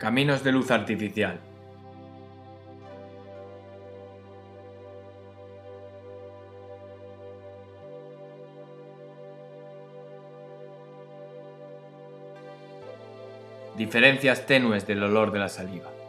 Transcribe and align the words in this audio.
Caminos 0.00 0.42
de 0.42 0.50
luz 0.50 0.70
artificial. 0.70 1.38
Diferencias 13.76 14.46
tenues 14.46 14.86
del 14.86 15.02
olor 15.02 15.32
de 15.32 15.38
la 15.38 15.50
saliva. 15.50 15.99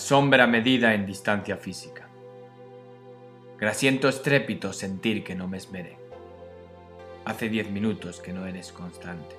Sombra 0.00 0.46
medida 0.46 0.94
en 0.94 1.04
distancia 1.04 1.56
física. 1.56 2.08
Grasiento 3.58 4.08
estrépito 4.08 4.72
sentir 4.72 5.22
que 5.22 5.34
no 5.34 5.46
me 5.46 5.58
esmeré. 5.58 5.98
Hace 7.26 7.50
diez 7.50 7.70
minutos 7.70 8.18
que 8.18 8.32
no 8.32 8.46
eres 8.46 8.72
constante. 8.72 9.36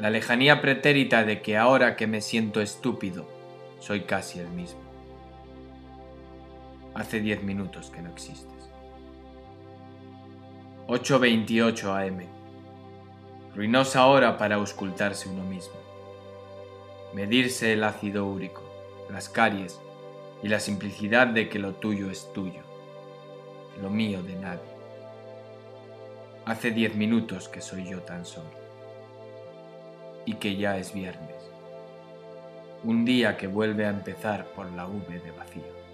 La 0.00 0.10
lejanía 0.10 0.60
pretérita 0.60 1.24
de 1.24 1.40
que 1.40 1.56
ahora 1.56 1.94
que 1.94 2.08
me 2.08 2.20
siento 2.20 2.60
estúpido, 2.60 3.28
soy 3.78 4.00
casi 4.00 4.40
el 4.40 4.48
mismo. 4.48 4.80
Hace 6.94 7.20
diez 7.20 7.40
minutos 7.42 7.90
que 7.90 8.02
no 8.02 8.10
existes. 8.10 8.68
8.28 10.88 12.08
am. 12.08 12.26
Ruinosa 13.54 14.06
hora 14.06 14.36
para 14.36 14.56
auscultarse 14.56 15.28
uno 15.28 15.44
mismo 15.44 15.84
medirse 17.14 17.72
el 17.72 17.84
ácido 17.84 18.26
úrico, 18.26 18.62
las 19.08 19.28
caries 19.28 19.80
y 20.42 20.48
la 20.48 20.58
simplicidad 20.58 21.28
de 21.28 21.48
que 21.48 21.60
lo 21.60 21.74
tuyo 21.74 22.10
es 22.10 22.32
tuyo, 22.32 22.62
lo 23.80 23.88
mío 23.88 24.20
de 24.22 24.34
nadie. 24.34 24.74
Hace 26.44 26.72
diez 26.72 26.96
minutos 26.96 27.48
que 27.48 27.60
soy 27.60 27.88
yo 27.88 28.00
tan 28.00 28.26
solo 28.26 28.50
y 30.26 30.34
que 30.34 30.56
ya 30.56 30.76
es 30.76 30.92
viernes, 30.92 31.36
un 32.82 33.04
día 33.04 33.36
que 33.36 33.46
vuelve 33.46 33.86
a 33.86 33.90
empezar 33.90 34.46
por 34.48 34.70
la 34.72 34.86
V 34.86 35.20
de 35.20 35.30
vacío. 35.30 35.84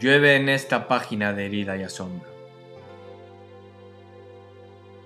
Llueve 0.00 0.34
en 0.34 0.48
esta 0.48 0.88
página 0.88 1.32
de 1.32 1.46
herida 1.46 1.76
y 1.76 1.84
asombro 1.84 2.33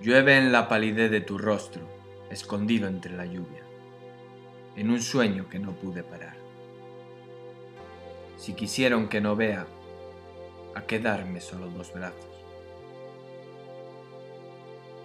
Llueve 0.00 0.36
en 0.36 0.52
la 0.52 0.68
palidez 0.68 1.10
de 1.10 1.20
tu 1.20 1.38
rostro, 1.38 1.82
escondido 2.30 2.86
entre 2.86 3.16
la 3.16 3.26
lluvia, 3.26 3.62
en 4.76 4.90
un 4.90 5.02
sueño 5.02 5.48
que 5.48 5.58
no 5.58 5.72
pude 5.72 6.04
parar. 6.04 6.36
Si 8.36 8.52
quisieron 8.52 9.08
que 9.08 9.20
no 9.20 9.34
vea, 9.34 9.66
a 10.76 10.82
quedarme 10.82 11.40
solo 11.40 11.68
dos 11.68 11.92
brazos. 11.92 12.30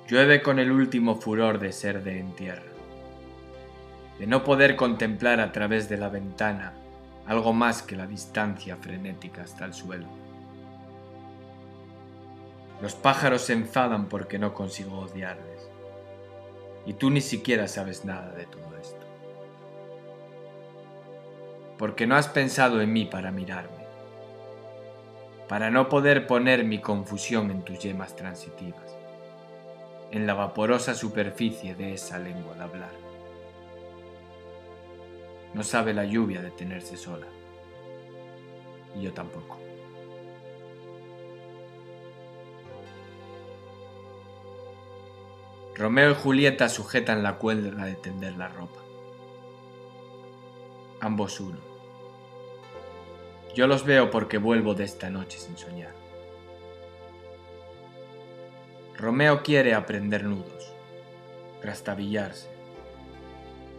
Llueve 0.08 0.44
con 0.44 0.60
el 0.60 0.72
último 0.72 1.16
furor 1.16 1.58
de 1.58 1.72
ser 1.72 2.04
de 2.04 2.20
en 2.20 2.36
tierra, 2.36 2.72
de 4.20 4.28
no 4.28 4.44
poder 4.44 4.76
contemplar 4.76 5.40
a 5.40 5.52
través 5.52 5.90
de 5.90 5.98
la 5.98 6.10
ventana 6.10 6.74
algo 7.26 7.52
más 7.52 7.82
que 7.82 7.96
la 7.96 8.06
distancia 8.06 8.78
frenética 8.78 9.42
hasta 9.42 9.66
el 9.66 9.74
suelo. 9.74 10.23
Los 12.84 12.96
pájaros 12.96 13.44
se 13.44 13.54
enfadan 13.54 14.10
porque 14.10 14.38
no 14.38 14.54
consigo 14.54 15.00
odiarles. 15.00 15.70
Y 16.86 16.92
tú 16.96 17.12
ni 17.12 17.22
siquiera 17.22 17.70
sabes 17.70 18.04
nada 18.04 18.34
de 18.34 18.46
todo 18.46 18.76
esto. 18.78 19.06
Porque 21.78 22.06
no 22.06 22.18
has 22.18 22.28
pensado 22.28 22.82
en 22.82 22.92
mí 22.92 23.06
para 23.06 23.32
mirarme. 23.32 23.86
Para 25.48 25.72
no 25.72 25.88
poder 25.88 26.28
poner 26.28 26.66
mi 26.66 26.82
confusión 26.82 27.52
en 27.52 27.62
tus 27.62 27.80
yemas 27.80 28.18
transitivas. 28.18 28.98
En 30.12 30.28
la 30.28 30.34
vaporosa 30.34 30.94
superficie 30.94 31.76
de 31.76 31.94
esa 31.94 32.20
lengua 32.20 32.54
de 32.56 32.64
hablar. 32.64 32.92
No 35.54 35.64
sabe 35.64 35.94
la 35.94 36.04
lluvia 36.04 36.42
detenerse 36.42 36.98
sola. 36.98 37.28
Y 38.94 39.04
yo 39.04 39.14
tampoco. 39.14 39.73
Romeo 45.76 46.12
y 46.12 46.16
Julieta 46.16 46.70
sujetan 46.70 47.24
la 47.24 47.38
cuerda 47.40 47.86
de 47.86 47.96
tender 47.96 48.38
la 48.38 48.48
ropa. 48.48 48.80
Ambos 51.00 51.40
uno. 51.40 51.58
Yo 53.56 53.66
los 53.66 53.84
veo 53.84 54.12
porque 54.12 54.38
vuelvo 54.38 54.76
de 54.76 54.84
esta 54.84 55.10
noche 55.10 55.40
sin 55.40 55.58
soñar. 55.58 55.94
Romeo 58.96 59.42
quiere 59.42 59.74
aprender 59.74 60.24
nudos, 60.24 60.74
trastabillarse, 61.60 62.50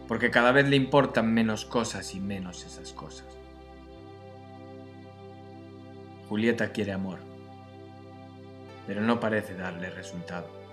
porque 0.07 0.29
cada 0.29 0.51
vez 0.51 0.67
le 0.67 0.75
importan 0.75 1.33
menos 1.33 1.63
cosas 1.63 2.13
y 2.13 2.19
menos 2.19 2.65
esas 2.65 2.91
cosas. 2.91 3.37
Julieta 6.27 6.73
quiere 6.73 6.91
amor, 6.91 7.19
pero 8.85 9.01
no 9.01 9.19
parece 9.19 9.55
darle 9.55 9.89
resultado. 9.89 10.64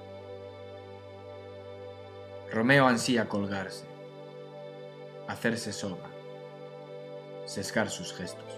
Romeo 2.53 2.87
ansía 2.87 3.31
colgarse, 3.31 3.87
hacerse 5.27 5.73
soga, 5.73 6.11
sesgar 7.47 7.89
sus 7.89 8.13
gestos. 8.13 8.53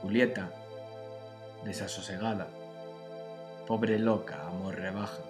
Julieta, 0.00 0.52
desasosegada, 1.64 2.46
pobre 3.66 3.98
loca, 3.98 4.46
amor 4.46 4.76
rebaja, 4.76 5.24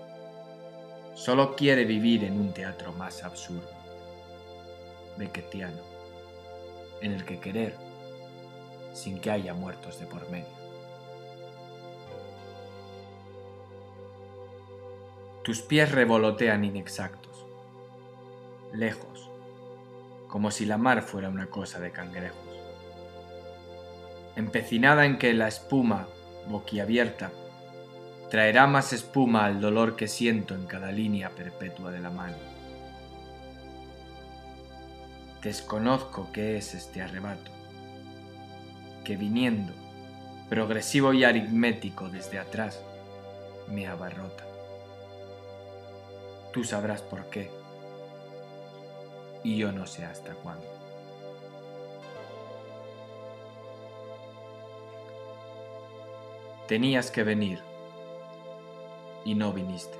solo 1.14 1.56
quiere 1.56 1.86
vivir 1.86 2.24
en 2.24 2.38
un 2.38 2.52
teatro 2.52 2.92
más 2.92 3.24
absurdo, 3.24 3.70
beckettiano, 5.16 5.80
en 7.00 7.12
el 7.12 7.24
que 7.24 7.40
querer 7.40 7.74
sin 8.92 9.18
que 9.18 9.30
haya 9.30 9.54
muertos 9.54 9.98
de 9.98 10.06
por 10.06 10.28
medio. 10.28 10.63
Tus 15.44 15.60
pies 15.60 15.92
revolotean 15.92 16.64
inexactos, 16.64 17.44
lejos, 18.72 19.28
como 20.26 20.50
si 20.50 20.64
la 20.64 20.78
mar 20.78 21.02
fuera 21.02 21.28
una 21.28 21.48
cosa 21.48 21.80
de 21.80 21.90
cangrejos. 21.90 22.38
Empecinada 24.36 25.04
en 25.04 25.18
que 25.18 25.34
la 25.34 25.46
espuma, 25.46 26.08
boquiabierta, 26.48 27.30
traerá 28.30 28.66
más 28.66 28.94
espuma 28.94 29.44
al 29.44 29.60
dolor 29.60 29.96
que 29.96 30.08
siento 30.08 30.54
en 30.54 30.64
cada 30.64 30.90
línea 30.90 31.28
perpetua 31.28 31.90
de 31.90 32.00
la 32.00 32.08
mano. 32.08 32.38
Desconozco 35.42 36.30
qué 36.32 36.56
es 36.56 36.72
este 36.72 37.02
arrebato, 37.02 37.50
que 39.04 39.18
viniendo, 39.18 39.74
progresivo 40.48 41.12
y 41.12 41.24
aritmético 41.24 42.08
desde 42.08 42.38
atrás, 42.38 42.82
me 43.68 43.86
abarrota. 43.86 44.53
Tú 46.54 46.62
sabrás 46.62 47.02
por 47.02 47.28
qué. 47.30 47.50
Y 49.42 49.56
yo 49.56 49.72
no 49.72 49.88
sé 49.88 50.04
hasta 50.04 50.34
cuándo. 50.36 50.64
Tenías 56.68 57.10
que 57.10 57.24
venir 57.24 57.60
y 59.24 59.34
no 59.34 59.52
viniste. 59.52 59.98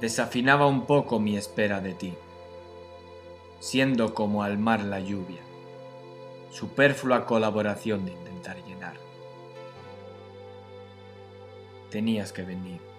Desafinaba 0.00 0.66
un 0.68 0.86
poco 0.86 1.20
mi 1.20 1.36
espera 1.36 1.80
de 1.80 1.92
ti, 1.92 2.14
siendo 3.60 4.14
como 4.14 4.42
al 4.42 4.56
mar 4.56 4.80
la 4.84 5.00
lluvia, 5.00 5.42
superflua 6.50 7.26
colaboración 7.26 8.06
de 8.06 8.12
intentar 8.12 8.56
llenar. 8.64 8.96
Tenías 11.90 12.32
que 12.32 12.42
venir 12.42 12.93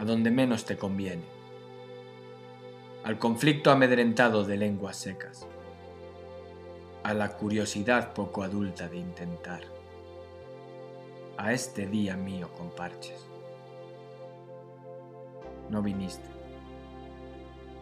a 0.00 0.04
donde 0.06 0.30
menos 0.30 0.64
te 0.64 0.78
conviene, 0.78 1.24
al 3.04 3.18
conflicto 3.18 3.70
amedrentado 3.70 4.44
de 4.44 4.56
lenguas 4.56 4.96
secas, 4.96 5.46
a 7.02 7.12
la 7.12 7.36
curiosidad 7.36 8.14
poco 8.14 8.42
adulta 8.42 8.88
de 8.88 8.96
intentar, 8.96 9.60
a 11.36 11.52
este 11.52 11.86
día 11.86 12.16
mío 12.16 12.48
con 12.56 12.70
parches. 12.70 13.26
No 15.68 15.82
viniste, 15.82 16.30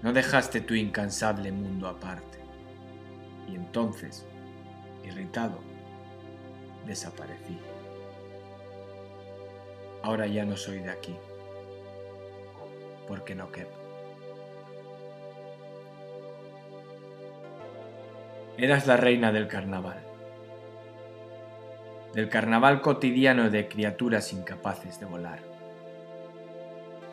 no 0.03 0.13
dejaste 0.13 0.61
tu 0.63 0.75
incansable 0.75 1.53
mundo 1.53 1.87
aparte, 1.87 2.41
y 3.47 3.55
entonces 3.55 4.27
Irritado, 5.05 5.61
desaparecí. 6.85 7.57
Ahora 10.03 10.27
ya 10.27 10.45
no 10.45 10.57
soy 10.57 10.81
de 10.81 10.91
aquí, 10.91 11.17
porque 13.09 13.35
no 13.35 13.51
quepo. 13.51 13.77
Eras 18.59 18.87
la 18.87 18.97
reina 18.97 19.33
del 19.33 19.49
carnaval, 19.49 20.05
del 22.13 22.29
carnaval 22.29 22.83
cotidiano 22.83 23.51
de 23.51 23.69
criaturas 23.69 24.33
incapaces 24.33 25.01
de 25.01 25.07
volar, 25.07 25.41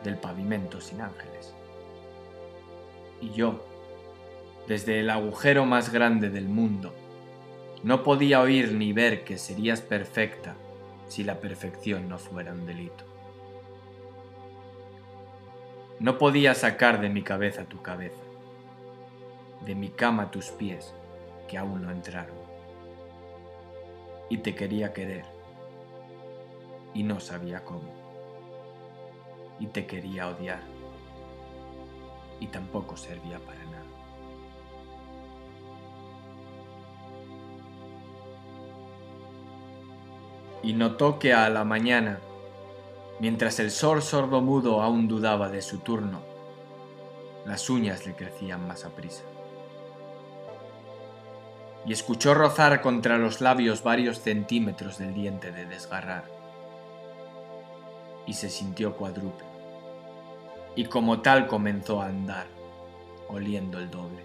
del 0.04 0.18
pavimento 0.18 0.80
sin 0.80 1.00
ángeles. 1.00 1.54
Y 3.20 3.30
yo, 3.30 3.64
desde 4.68 5.00
el 5.00 5.08
agujero 5.08 5.64
más 5.64 5.92
grande 5.92 6.28
del 6.28 6.48
mundo, 6.48 6.92
no 7.82 8.02
podía 8.02 8.40
oír 8.40 8.72
ni 8.72 8.92
ver 8.92 9.24
que 9.24 9.38
serías 9.38 9.80
perfecta 9.80 10.56
si 11.06 11.22
la 11.22 11.40
perfección 11.40 12.08
no 12.08 12.18
fuera 12.18 12.52
un 12.52 12.66
delito. 12.66 13.15
No 15.98 16.18
podía 16.18 16.54
sacar 16.54 17.00
de 17.00 17.08
mi 17.08 17.22
cabeza 17.22 17.64
tu 17.64 17.82
cabeza, 17.82 18.22
de 19.64 19.74
mi 19.74 19.88
cama 19.88 20.30
tus 20.30 20.50
pies, 20.50 20.94
que 21.48 21.58
aún 21.58 21.82
no 21.82 21.90
entraron. 21.90 22.36
Y 24.28 24.38
te 24.38 24.54
quería 24.54 24.92
querer, 24.92 25.24
y 26.94 27.02
no 27.02 27.20
sabía 27.20 27.64
cómo. 27.64 27.94
Y 29.58 29.68
te 29.68 29.86
quería 29.86 30.28
odiar, 30.28 30.60
y 32.40 32.48
tampoco 32.48 32.96
servía 32.96 33.38
para 33.38 33.64
nada. 33.64 33.96
y 40.66 40.72
notó 40.72 41.20
que 41.20 41.32
a 41.32 41.48
la 41.48 41.62
mañana, 41.62 42.18
mientras 43.20 43.58
el 43.60 43.70
sol 43.70 44.02
sordomudo 44.02 44.82
aún 44.82 45.08
dudaba 45.08 45.48
de 45.48 45.62
su 45.62 45.78
turno, 45.78 46.20
las 47.44 47.70
uñas 47.70 48.06
le 48.06 48.14
crecían 48.14 48.66
más 48.66 48.84
a 48.84 48.90
prisa. 48.90 49.24
Y 51.86 51.92
escuchó 51.92 52.34
rozar 52.34 52.80
contra 52.80 53.16
los 53.16 53.40
labios 53.40 53.82
varios 53.82 54.20
centímetros 54.20 54.98
del 54.98 55.14
diente 55.14 55.52
de 55.52 55.66
desgarrar. 55.66 56.24
Y 58.26 58.34
se 58.34 58.50
sintió 58.50 58.96
cuadruple. 58.96 59.46
Y 60.74 60.86
como 60.86 61.20
tal 61.20 61.46
comenzó 61.46 62.02
a 62.02 62.06
andar, 62.06 62.46
oliendo 63.28 63.78
el 63.78 63.88
doble, 63.88 64.24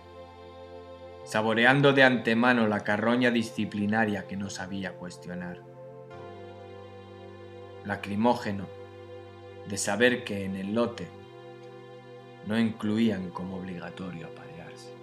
saboreando 1.23 1.94
de 1.94 2.03
antemano 2.03 2.67
la 2.67 2.79
carroña 2.79 3.29
disciplinaria 3.29 4.27
que 4.27 4.35
no 4.35 4.49
sabía 4.49 4.94
cuestionar 4.94 5.59
lacrimógeno 7.85 8.67
de 9.67 9.77
saber 9.77 10.23
que 10.23 10.45
en 10.45 10.55
el 10.55 10.73
lote 10.73 11.07
no 12.47 12.59
incluían 12.59 13.29
como 13.29 13.57
obligatorio 13.57 14.27
aparearse. 14.27 14.93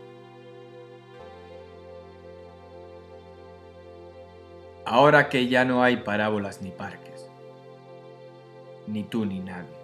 Ahora 4.85 5.29
que 5.29 5.49
ya 5.49 5.65
no 5.65 5.83
hay 5.83 5.99
parábolas 5.99 6.63
ni 6.63 6.71
parques, 6.71 7.29
ni 8.87 9.05
tú 9.05 9.27
ni 9.27 9.41
nadie. 9.41 9.79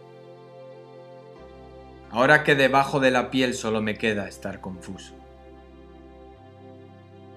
Ahora 2.11 2.45
que 2.45 2.55
debajo 2.55 3.01
de 3.01 3.11
la 3.11 3.31
piel 3.31 3.55
solo 3.55 3.83
me 3.83 3.97
queda 3.97 4.29
estar 4.29 4.61
confuso. 4.61 5.15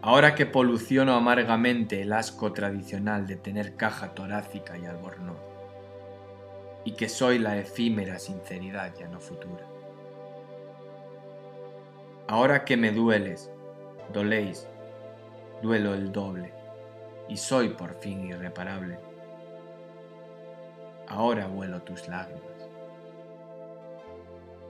Ahora 0.01 0.35
que 0.35 0.45
poluciono 0.45 1.15
amargamente 1.15 2.01
el 2.01 2.13
asco 2.13 2.53
tradicional 2.53 3.27
de 3.27 3.35
tener 3.35 3.75
caja 3.75 4.13
torácica 4.13 4.77
y 4.77 4.85
albornoz, 4.85 5.35
y 6.87 6.93
que 6.93 7.09
soy 7.09 7.37
la 7.37 7.57
efímera 7.57 8.17
sinceridad 8.17 8.95
ya 8.97 9.09
no 9.09 9.19
futura. 9.19 9.67
Ahora 12.29 12.63
que 12.63 12.77
me 12.77 12.93
dueles, 12.93 13.51
doléis, 14.13 14.69
duelo 15.61 15.93
el 15.93 16.13
doble, 16.13 16.53
y 17.27 17.35
soy 17.35 17.71
por 17.71 17.93
fin 17.95 18.23
irreparable. 18.23 18.99
Ahora 21.09 21.47
vuelo 21.47 21.81
tus 21.81 22.07
lágrimas, 22.07 22.69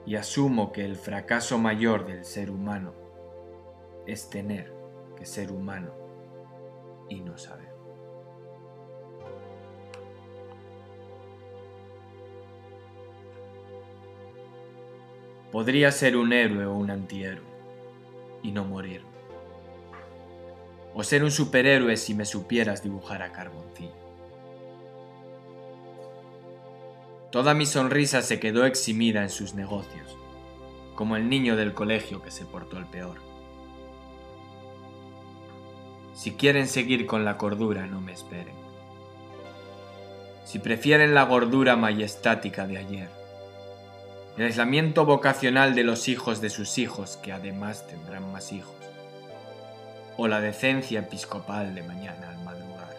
y 0.04 0.16
asumo 0.16 0.72
que 0.72 0.84
el 0.84 0.96
fracaso 0.96 1.56
mayor 1.56 2.04
del 2.04 2.24
ser 2.24 2.50
humano 2.50 2.94
es 4.08 4.28
tener 4.28 4.74
que 5.16 5.24
ser 5.24 5.52
humano 5.52 5.92
y 7.08 7.20
no 7.20 7.38
saber. 7.38 7.67
Podría 15.52 15.92
ser 15.92 16.16
un 16.16 16.32
héroe 16.32 16.66
o 16.66 16.74
un 16.74 16.90
antihéroe 16.90 17.48
y 18.42 18.52
no 18.52 18.64
morir. 18.64 19.02
O 20.94 21.02
ser 21.02 21.24
un 21.24 21.30
superhéroe 21.30 21.96
si 21.96 22.14
me 22.14 22.24
supieras 22.24 22.82
dibujar 22.82 23.22
a 23.22 23.32
carboncillo. 23.32 24.08
Toda 27.30 27.54
mi 27.54 27.66
sonrisa 27.66 28.22
se 28.22 28.40
quedó 28.40 28.64
eximida 28.64 29.22
en 29.22 29.30
sus 29.30 29.54
negocios, 29.54 30.16
como 30.94 31.16
el 31.16 31.28
niño 31.28 31.56
del 31.56 31.74
colegio 31.74 32.22
que 32.22 32.30
se 32.30 32.44
portó 32.44 32.78
el 32.78 32.86
peor. 32.86 33.18
Si 36.14 36.32
quieren 36.32 36.66
seguir 36.66 37.06
con 37.06 37.24
la 37.24 37.36
cordura, 37.36 37.86
no 37.86 38.00
me 38.00 38.12
esperen. 38.12 38.56
Si 40.44 40.58
prefieren 40.58 41.14
la 41.14 41.24
gordura 41.24 41.76
majestática 41.76 42.66
de 42.66 42.78
ayer, 42.78 43.17
el 44.38 44.44
aislamiento 44.44 45.04
vocacional 45.04 45.74
de 45.74 45.82
los 45.82 46.06
hijos 46.06 46.40
de 46.40 46.48
sus 46.48 46.78
hijos, 46.78 47.16
que 47.16 47.32
además 47.32 47.88
tendrán 47.88 48.30
más 48.30 48.52
hijos, 48.52 48.76
o 50.16 50.28
la 50.28 50.40
decencia 50.40 51.00
episcopal 51.00 51.74
de 51.74 51.82
mañana 51.82 52.30
al 52.30 52.44
madrugar. 52.44 52.94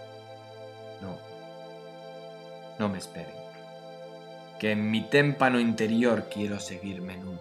No, 1.00 1.18
no 2.78 2.90
me 2.90 2.98
esperen, 2.98 3.38
que 4.60 4.72
en 4.72 4.92
mi 4.92 5.04
témpano 5.04 5.62
interior 5.62 6.28
quiero 6.30 6.60
seguir 6.60 7.02
menudo, 7.02 7.40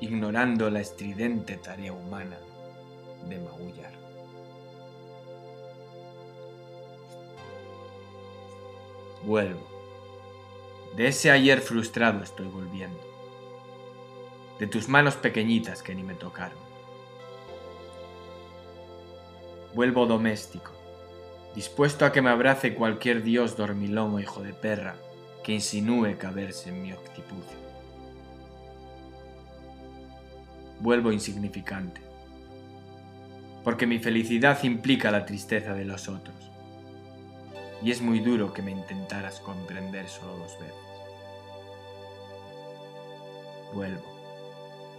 ignorando 0.00 0.70
la 0.70 0.80
estridente 0.80 1.58
tarea 1.58 1.92
humana 1.92 2.38
de 3.28 3.38
magullar. 3.38 3.92
Vuelvo. 9.24 9.75
De 10.96 11.08
ese 11.08 11.30
ayer 11.30 11.60
frustrado 11.60 12.22
estoy 12.22 12.46
volviendo. 12.46 12.98
De 14.58 14.66
tus 14.66 14.88
manos 14.88 15.14
pequeñitas 15.16 15.82
que 15.82 15.94
ni 15.94 16.02
me 16.02 16.14
tocaron. 16.14 16.58
Vuelvo 19.74 20.06
doméstico, 20.06 20.72
dispuesto 21.54 22.06
a 22.06 22.12
que 22.12 22.22
me 22.22 22.30
abrace 22.30 22.74
cualquier 22.74 23.22
dios 23.22 23.58
dormilón 23.58 24.14
o 24.14 24.20
hijo 24.20 24.42
de 24.42 24.54
perra 24.54 24.96
que 25.44 25.52
insinúe 25.52 26.16
caberse 26.16 26.70
en 26.70 26.80
mi 26.80 26.94
octipucio. 26.94 27.58
Vuelvo 30.80 31.12
insignificante, 31.12 32.00
porque 33.62 33.86
mi 33.86 33.98
felicidad 33.98 34.62
implica 34.62 35.10
la 35.10 35.26
tristeza 35.26 35.74
de 35.74 35.84
los 35.84 36.08
otros 36.08 36.46
y 37.82 37.90
es 37.90 38.00
muy 38.00 38.20
duro 38.20 38.52
que 38.52 38.62
me 38.62 38.70
intentaras 38.70 39.40
comprender 39.40 40.08
solo 40.08 40.38
dos 40.38 40.58
veces. 40.58 40.85
Vuelvo, 43.72 44.04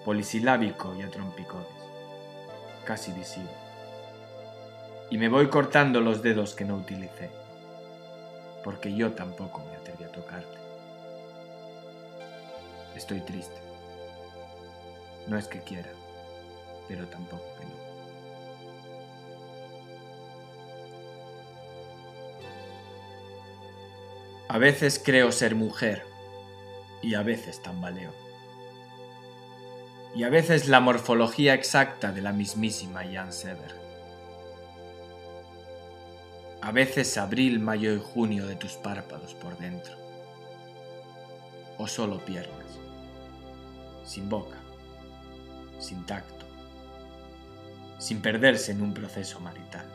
polisilábico 0.06 0.94
y 0.96 1.02
a 1.02 1.10
trompicones, 1.10 1.68
casi 2.86 3.12
visible, 3.12 3.50
y 5.10 5.18
me 5.18 5.30
voy 5.30 5.48
cortando 5.48 6.02
los 6.02 6.22
dedos 6.22 6.54
que 6.54 6.66
no 6.66 6.76
utilicé, 6.76 7.30
porque 8.64 8.94
yo 8.94 9.14
tampoco 9.14 9.64
me 9.66 9.76
atreví 9.78 10.04
a 10.04 10.12
tocarte. 10.12 10.58
Estoy 12.96 13.22
triste. 13.22 13.62
No 15.28 15.38
es 15.38 15.48
que 15.48 15.62
quiera, 15.62 15.92
pero 16.88 17.08
tampoco 17.08 17.44
que 17.58 17.66
no. 17.66 17.88
A 24.50 24.58
veces 24.58 25.02
creo 25.04 25.32
ser 25.32 25.56
mujer 25.56 26.06
y 27.02 27.16
a 27.16 27.22
veces 27.22 27.62
tambaleo. 27.62 28.27
Y 30.18 30.24
a 30.24 30.30
veces 30.30 30.68
la 30.68 30.80
morfología 30.80 31.54
exacta 31.54 32.12
de 32.12 32.24
la 32.24 32.34
mismísima 32.34 33.04
Jan 33.04 33.32
Sever. 33.32 33.76
A 36.60 36.72
veces 36.72 37.20
abril, 37.20 37.60
mayo 37.60 37.94
y 37.94 38.00
junio 38.00 38.48
de 38.48 38.56
tus 38.56 38.74
párpados 38.74 39.36
por 39.36 39.56
dentro. 39.60 39.96
O 41.78 41.88
solo 41.88 42.26
piernas. 42.26 42.80
Sin 44.04 44.28
boca. 44.28 44.58
Sin 45.78 46.04
tacto. 46.08 46.48
sin 48.00 48.22
perderse 48.22 48.72
en 48.72 48.82
un 48.82 48.94
proceso 48.94 49.40
marital, 49.40 49.88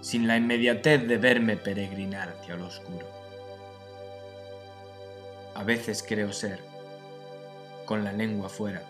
sin 0.00 0.26
la 0.26 0.36
inmediatez 0.36 1.06
de 1.06 1.18
verme 1.18 1.56
peregrinar 1.56 2.30
hacia 2.30 2.56
lo 2.56 2.66
oscuro. 2.66 3.06
A 5.54 5.62
veces 5.62 6.04
creo 6.06 6.32
ser, 6.32 6.73
con 7.84 8.04
la 8.04 8.12
lengua 8.12 8.48
fuera, 8.48 8.82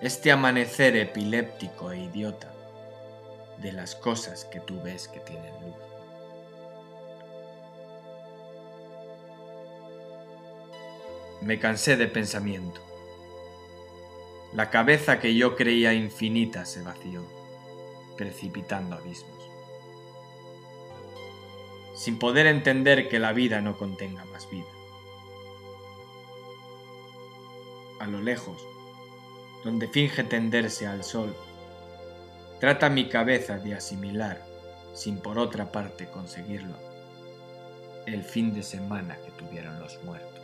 este 0.00 0.30
amanecer 0.30 0.96
epiléptico 0.96 1.92
e 1.92 2.04
idiota 2.04 2.52
de 3.60 3.72
las 3.72 3.94
cosas 3.94 4.44
que 4.44 4.60
tú 4.60 4.80
ves 4.82 5.08
que 5.08 5.20
tienen 5.20 5.52
luz. 5.60 5.74
Me 11.40 11.58
cansé 11.58 11.96
de 11.96 12.08
pensamiento. 12.08 12.80
La 14.52 14.70
cabeza 14.70 15.18
que 15.18 15.34
yo 15.34 15.56
creía 15.56 15.92
infinita 15.92 16.64
se 16.64 16.82
vació, 16.82 17.24
precipitando 18.16 18.96
abismos. 18.96 19.50
Sin 21.94 22.18
poder 22.18 22.46
entender 22.46 23.08
que 23.08 23.18
la 23.18 23.32
vida 23.32 23.60
no 23.60 23.76
contenga 23.76 24.24
más 24.26 24.48
vida. 24.50 24.77
A 28.00 28.06
lo 28.06 28.20
lejos, 28.20 28.64
donde 29.64 29.88
finge 29.88 30.22
tenderse 30.24 30.86
al 30.86 31.02
sol, 31.02 31.36
trata 32.60 32.88
mi 32.88 33.08
cabeza 33.08 33.58
de 33.58 33.74
asimilar, 33.74 34.44
sin 34.94 35.18
por 35.18 35.38
otra 35.38 35.72
parte 35.72 36.06
conseguirlo, 36.06 36.76
el 38.06 38.22
fin 38.22 38.54
de 38.54 38.62
semana 38.62 39.16
que 39.16 39.30
tuvieron 39.32 39.80
los 39.80 40.02
muertos. 40.04 40.42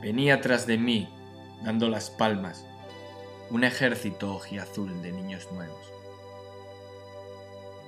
Venía 0.00 0.40
tras 0.40 0.66
de 0.66 0.78
mí, 0.78 1.08
dando 1.62 1.88
las 1.88 2.10
palmas, 2.10 2.64
un 3.50 3.64
ejército 3.64 4.34
ojiazul 4.34 5.02
de 5.02 5.12
niños 5.12 5.48
nuevos. 5.52 5.97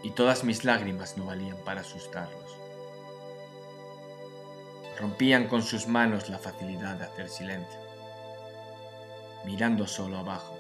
Y 0.02 0.10
todas 0.12 0.44
mis 0.44 0.64
lágrimas 0.64 1.16
no 1.16 1.26
valían 1.26 1.58
para 1.58 1.82
asustarlos. 1.82 2.56
Rompían 4.98 5.48
con 5.48 5.62
sus 5.62 5.86
manos 5.86 6.28
la 6.28 6.38
facilidad 6.38 6.96
de 6.96 7.04
hacer 7.04 7.28
silencio, 7.28 7.80
mirando 9.44 9.86
solo 9.86 10.18
abajo, 10.18 10.58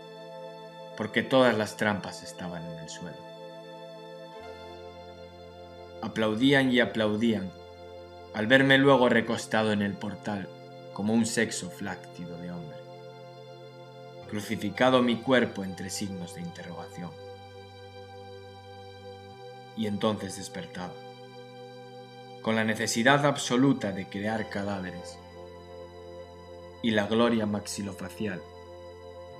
porque 0.96 1.22
todas 1.22 1.56
las 1.56 1.76
trampas 1.76 2.22
estaban 2.22 2.64
en 2.64 2.78
el 2.78 2.88
suelo. 2.88 3.18
Aplaudían 6.02 6.72
y 6.72 6.80
aplaudían 6.80 7.52
al 8.34 8.46
verme 8.46 8.78
luego 8.78 9.08
recostado 9.08 9.72
en 9.72 9.82
el 9.82 9.94
portal 9.94 10.48
como 10.92 11.12
un 11.12 11.26
sexo 11.26 11.70
fláctido 11.70 12.36
de 12.38 12.50
hombre. 12.50 12.78
Crucificado 14.28 15.02
mi 15.02 15.16
cuerpo 15.16 15.64
entre 15.64 15.90
signos 15.90 16.34
de 16.34 16.42
interrogación. 16.42 17.10
Y 19.80 19.86
entonces 19.86 20.36
despertaba, 20.36 20.92
con 22.42 22.54
la 22.54 22.64
necesidad 22.64 23.24
absoluta 23.24 23.92
de 23.92 24.10
crear 24.10 24.50
cadáveres 24.50 25.18
y 26.82 26.90
la 26.90 27.06
gloria 27.06 27.46
maxilofacial 27.46 28.42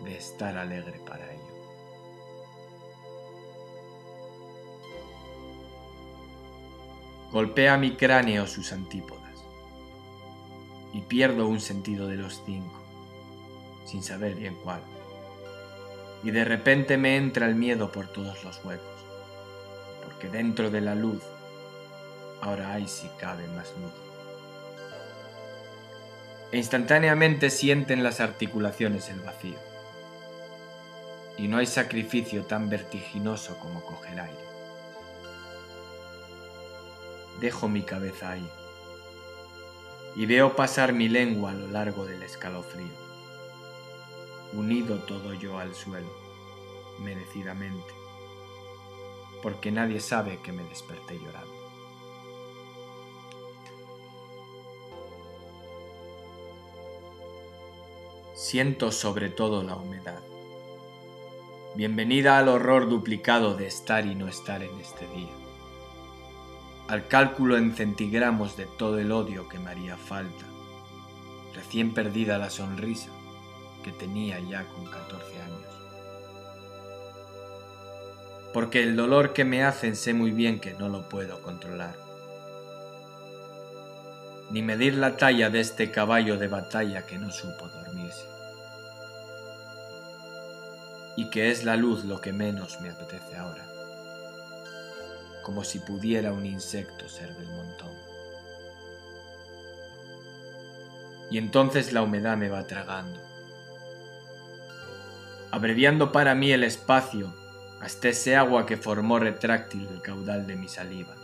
de 0.02 0.16
estar 0.16 0.56
alegre 0.56 0.98
para 1.00 1.30
ello. 1.30 1.44
Golpea 7.30 7.76
mi 7.76 7.96
cráneo 7.96 8.46
sus 8.46 8.72
antípodas 8.72 9.44
y 10.94 11.02
pierdo 11.02 11.48
un 11.48 11.60
sentido 11.60 12.06
de 12.06 12.16
los 12.16 12.42
cinco, 12.46 12.80
sin 13.84 14.02
saber 14.02 14.36
bien 14.36 14.56
cuál. 14.64 14.80
Y 16.24 16.30
de 16.30 16.46
repente 16.46 16.96
me 16.96 17.18
entra 17.18 17.46
el 17.46 17.56
miedo 17.56 17.92
por 17.92 18.10
todos 18.10 18.42
los 18.42 18.64
huecos, 18.64 18.99
porque 20.20 20.36
dentro 20.36 20.70
de 20.70 20.82
la 20.82 20.94
luz 20.94 21.22
ahora 22.42 22.74
hay 22.74 22.86
si 22.86 23.08
cabe 23.18 23.46
más 23.48 23.72
luz. 23.80 23.92
E 26.52 26.58
instantáneamente 26.58 27.48
sienten 27.48 28.02
las 28.02 28.20
articulaciones 28.20 29.08
el 29.08 29.20
vacío. 29.20 29.56
Y 31.38 31.48
no 31.48 31.56
hay 31.56 31.64
sacrificio 31.64 32.44
tan 32.44 32.68
vertiginoso 32.68 33.56
como 33.60 33.82
coger 33.82 34.20
aire. 34.20 34.44
Dejo 37.40 37.68
mi 37.68 37.82
cabeza 37.82 38.32
ahí 38.32 38.50
y 40.16 40.26
veo 40.26 40.54
pasar 40.54 40.92
mi 40.92 41.08
lengua 41.08 41.52
a 41.52 41.54
lo 41.54 41.68
largo 41.68 42.04
del 42.04 42.22
escalofrío, 42.22 42.92
unido 44.52 44.98
todo 44.98 45.32
yo 45.32 45.58
al 45.58 45.74
suelo, 45.74 46.12
merecidamente, 46.98 47.99
porque 49.42 49.70
nadie 49.70 50.00
sabe 50.00 50.38
que 50.42 50.52
me 50.52 50.62
desperté 50.64 51.18
llorando. 51.18 51.50
Siento 58.34 58.90
sobre 58.90 59.28
todo 59.28 59.62
la 59.62 59.76
humedad. 59.76 60.22
Bienvenida 61.74 62.38
al 62.38 62.48
horror 62.48 62.88
duplicado 62.88 63.54
de 63.54 63.66
estar 63.66 64.06
y 64.06 64.14
no 64.14 64.28
estar 64.28 64.62
en 64.62 64.78
este 64.80 65.06
día 65.08 65.40
al 66.90 67.06
cálculo 67.06 67.56
en 67.56 67.72
centigramos 67.72 68.56
de 68.56 68.66
todo 68.66 68.98
el 68.98 69.12
odio 69.12 69.48
que 69.48 69.60
me 69.60 69.70
haría 69.70 69.96
falta, 69.96 70.44
recién 71.54 71.94
perdida 71.94 72.36
la 72.36 72.50
sonrisa 72.50 73.10
que 73.84 73.92
tenía 73.92 74.40
ya 74.40 74.64
con 74.64 74.86
14 74.86 75.39
años. 75.39 75.39
Porque 78.52 78.82
el 78.82 78.96
dolor 78.96 79.32
que 79.32 79.44
me 79.44 79.62
hacen 79.62 79.94
sé 79.94 80.12
muy 80.12 80.32
bien 80.32 80.58
que 80.58 80.74
no 80.74 80.88
lo 80.88 81.08
puedo 81.08 81.40
controlar, 81.40 81.96
ni 84.50 84.60
medir 84.60 84.94
la 84.96 85.16
talla 85.16 85.50
de 85.50 85.60
este 85.60 85.92
caballo 85.92 86.36
de 86.36 86.48
batalla 86.48 87.06
que 87.06 87.16
no 87.18 87.30
supo 87.30 87.68
dormirse, 87.68 88.26
y 91.16 91.30
que 91.30 91.50
es 91.52 91.64
la 91.64 91.76
luz 91.76 92.04
lo 92.04 92.20
que 92.20 92.32
menos 92.32 92.80
me 92.80 92.90
apetece 92.90 93.36
ahora. 93.36 93.66
Como 95.44 95.62
si 95.62 95.78
pudiera 95.78 96.32
un 96.32 96.44
insecto 96.44 97.08
ser 97.08 97.34
del 97.36 97.48
montón. 97.48 97.94
Y 101.30 101.38
entonces 101.38 101.92
la 101.92 102.02
humedad 102.02 102.36
me 102.36 102.48
va 102.48 102.66
tragando, 102.66 103.20
abreviando 105.52 106.10
para 106.10 106.34
mí 106.34 106.50
el 106.50 106.64
espacio 106.64 107.39
hasta 107.80 108.10
ese 108.10 108.36
agua 108.36 108.66
que 108.66 108.76
formó 108.76 109.18
retráctil 109.18 109.88
el 109.88 110.02
caudal 110.02 110.46
de 110.46 110.56
mi 110.56 110.68
saliva. 110.68 111.16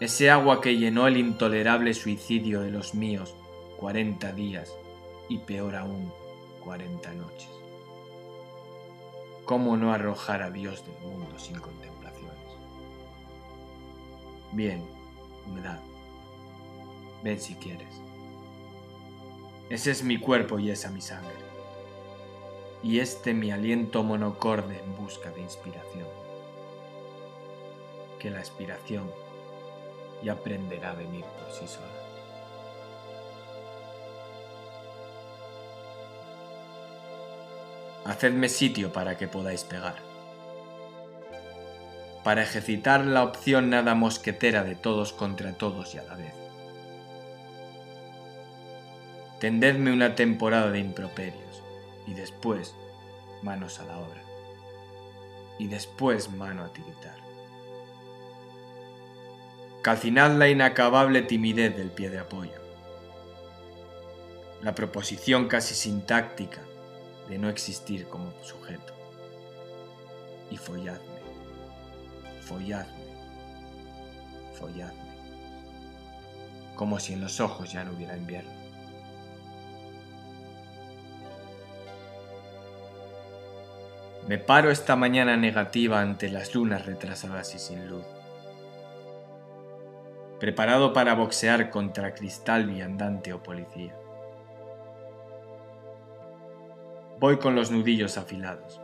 Ese 0.00 0.30
agua 0.30 0.60
que 0.60 0.76
llenó 0.76 1.06
el 1.06 1.16
intolerable 1.16 1.94
suicidio 1.94 2.62
de 2.62 2.70
los 2.70 2.94
míos 2.94 3.34
cuarenta 3.76 4.32
días 4.32 4.72
y 5.28 5.38
peor 5.38 5.76
aún 5.76 6.12
cuarenta 6.64 7.12
noches. 7.12 7.50
¿Cómo 9.44 9.76
no 9.76 9.92
arrojar 9.92 10.42
a 10.42 10.50
Dios 10.50 10.84
del 10.84 11.10
mundo 11.10 11.38
sin 11.38 11.58
contemplaciones? 11.58 12.38
Bien, 14.52 14.84
humedad. 15.46 15.80
Ven 17.22 17.40
si 17.40 17.54
quieres. 17.54 18.00
Ese 19.68 19.90
es 19.90 20.02
mi 20.02 20.18
cuerpo 20.18 20.58
y 20.58 20.70
esa 20.70 20.90
mi 20.90 21.00
sangre. 21.00 21.49
Y 22.82 23.00
este 23.00 23.34
mi 23.34 23.50
aliento 23.50 24.02
monocorde 24.02 24.80
en 24.80 24.96
busca 24.96 25.30
de 25.30 25.40
inspiración. 25.40 26.08
Que 28.18 28.30
la 28.30 28.40
inspiración 28.40 29.10
ya 30.22 30.32
aprenderá 30.32 30.90
a 30.90 30.94
venir 30.94 31.24
por 31.24 31.52
sí 31.52 31.66
sola. 31.66 32.00
hacedme 38.10 38.48
sitio 38.48 38.92
para 38.92 39.16
que 39.16 39.28
podáis 39.28 39.64
pegar. 39.64 39.96
Para 42.24 42.42
ejercitar 42.42 43.04
la 43.04 43.22
opción 43.22 43.70
nada 43.70 43.94
mosquetera 43.94 44.64
de 44.64 44.74
todos 44.74 45.12
contra 45.12 45.54
todos 45.54 45.94
y 45.94 45.98
a 45.98 46.02
la 46.02 46.16
vez. 46.16 46.34
Tendedme 49.38 49.92
una 49.92 50.14
temporada 50.16 50.70
de 50.70 50.80
improperios 50.80 51.62
y 52.10 52.14
después 52.14 52.74
manos 53.42 53.78
a 53.78 53.84
la 53.84 53.98
obra. 53.98 54.20
Y 55.60 55.68
después 55.68 56.28
mano 56.32 56.64
a 56.64 56.72
tiritar. 56.72 57.16
Calcinad 59.80 60.36
la 60.36 60.48
inacabable 60.48 61.22
timidez 61.22 61.76
del 61.76 61.92
pie 61.92 62.10
de 62.10 62.18
apoyo. 62.18 62.60
La 64.60 64.74
proposición 64.74 65.46
casi 65.46 65.74
sintáctica 65.74 66.62
de 67.28 67.38
no 67.38 67.48
existir 67.48 68.08
como 68.08 68.32
sujeto. 68.42 68.92
Y 70.50 70.56
folladme, 70.56 71.20
folladme, 72.42 73.04
folladme. 74.58 75.10
como 76.74 76.98
si 76.98 77.12
en 77.12 77.20
los 77.20 77.38
ojos 77.38 77.70
ya 77.72 77.84
no 77.84 77.92
hubiera 77.92 78.16
invierno. 78.16 78.59
Me 84.30 84.38
paro 84.38 84.70
esta 84.70 84.94
mañana 84.94 85.36
negativa 85.36 86.00
ante 86.00 86.30
las 86.30 86.54
lunas 86.54 86.86
retrasadas 86.86 87.52
y 87.56 87.58
sin 87.58 87.88
luz, 87.88 88.06
preparado 90.38 90.92
para 90.92 91.14
boxear 91.14 91.68
contra 91.68 92.14
cristal 92.14 92.66
viandante 92.66 93.32
o 93.32 93.42
policía. 93.42 93.92
Voy 97.18 97.38
con 97.38 97.56
los 97.56 97.72
nudillos 97.72 98.18
afilados, 98.18 98.80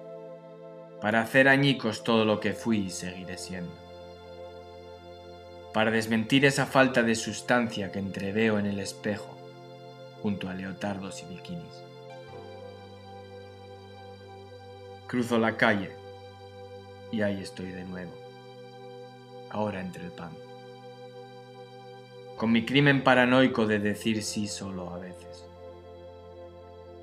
para 1.01 1.21
hacer 1.21 1.47
añicos 1.47 2.03
todo 2.03 2.25
lo 2.25 2.41
que 2.41 2.53
fui 2.53 2.79
y 2.79 2.91
seguiré 2.91 3.39
siendo, 3.39 3.73
para 5.73 5.93
desmentir 5.93 6.45
esa 6.45 6.67
falta 6.67 7.05
de 7.05 7.15
sustancia 7.15 7.93
que 7.93 8.01
entreveo 8.01 8.59
en 8.59 8.67
el 8.67 8.81
espejo 8.81 9.39
junto 10.23 10.49
a 10.49 10.55
leotardos 10.55 11.23
y 11.23 11.33
bikinis. 11.33 11.86
Cruzo 15.07 15.39
la 15.39 15.57
calle 15.57 15.93
y 17.13 17.23
ahí 17.23 17.41
estoy 17.41 17.71
de 17.71 17.85
nuevo, 17.85 18.11
ahora 19.51 19.81
entre 19.81 20.05
el 20.05 20.11
pan. 20.11 20.33
Con 22.37 22.51
mi 22.51 22.67
crimen 22.67 23.05
paranoico 23.05 23.67
de 23.67 23.79
decir 23.79 24.25
sí 24.25 24.49
solo 24.49 24.91
a 24.91 24.99
veces. 24.99 25.47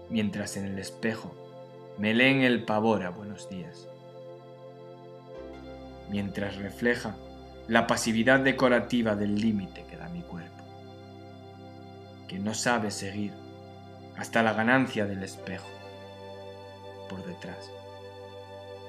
Mientras 0.09 0.57
en 0.57 0.65
el 0.65 0.79
espejo 0.79 1.33
me 1.97 2.13
leen 2.13 2.41
el 2.41 2.65
pavor 2.65 3.03
a 3.03 3.09
buenos 3.09 3.47
días. 3.47 3.87
Mientras 6.09 6.57
refleja 6.57 7.15
la 7.69 7.87
pasividad 7.87 8.41
decorativa 8.41 9.15
del 9.15 9.35
límite 9.35 9.85
que 9.89 9.95
da 9.95 10.09
mi 10.09 10.23
cuerpo, 10.23 10.65
que 12.27 12.37
no 12.37 12.53
sabe 12.53 12.91
seguir 12.91 13.31
hasta 14.17 14.43
la 14.43 14.51
ganancia 14.51 15.05
del 15.05 15.23
espejo 15.23 15.69
por 17.09 17.25
detrás 17.25 17.71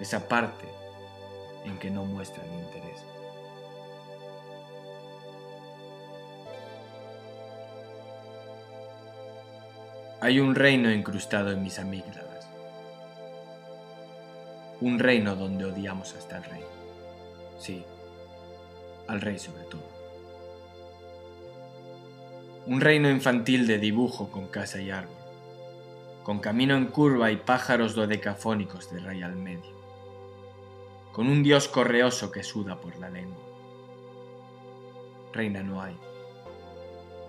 esa 0.04 0.28
parte 0.28 0.68
en 1.64 1.78
que 1.78 1.90
no 1.90 2.04
muestra 2.04 2.44
mi 2.44 2.58
interés. 2.58 3.02
Hay 10.20 10.40
un 10.40 10.54
reino 10.54 10.90
incrustado 10.90 11.52
en 11.52 11.62
mis 11.62 11.78
amígdalas. 11.78 12.49
Un 14.82 14.99
reino 14.99 15.37
donde 15.37 15.64
odiamos 15.64 16.14
hasta 16.14 16.37
el 16.37 16.44
rey. 16.44 16.64
Sí, 17.58 17.84
al 19.08 19.23
rey 19.23 19.38
sobre 19.38 19.64
todo. 19.64 19.88
Un 22.66 22.80
reino 22.80 23.08
infantil 23.08 23.66
de 23.66 23.78
dibujo 23.78 24.30
con 24.30 24.49
casa 24.49 24.80
y 24.80 24.90
árbol, 24.90 25.16
con 26.23 26.40
camino 26.40 26.76
en 26.76 26.87
curva 26.87 27.30
y 27.30 27.37
pájaros 27.37 27.94
dodecafónicos 27.94 28.90
de 28.90 29.00
rey 29.00 29.23
al 29.23 29.37
medio 29.37 29.73
con 31.14 31.28
un 31.28 31.44
dios 31.44 31.68
correoso 31.68 32.33
que 32.33 32.42
suda 32.42 32.80
por 32.80 32.99
la 32.99 33.09
lengua. 33.09 33.44
Reina 35.33 35.62
no 35.62 35.80
hay. 35.80 35.97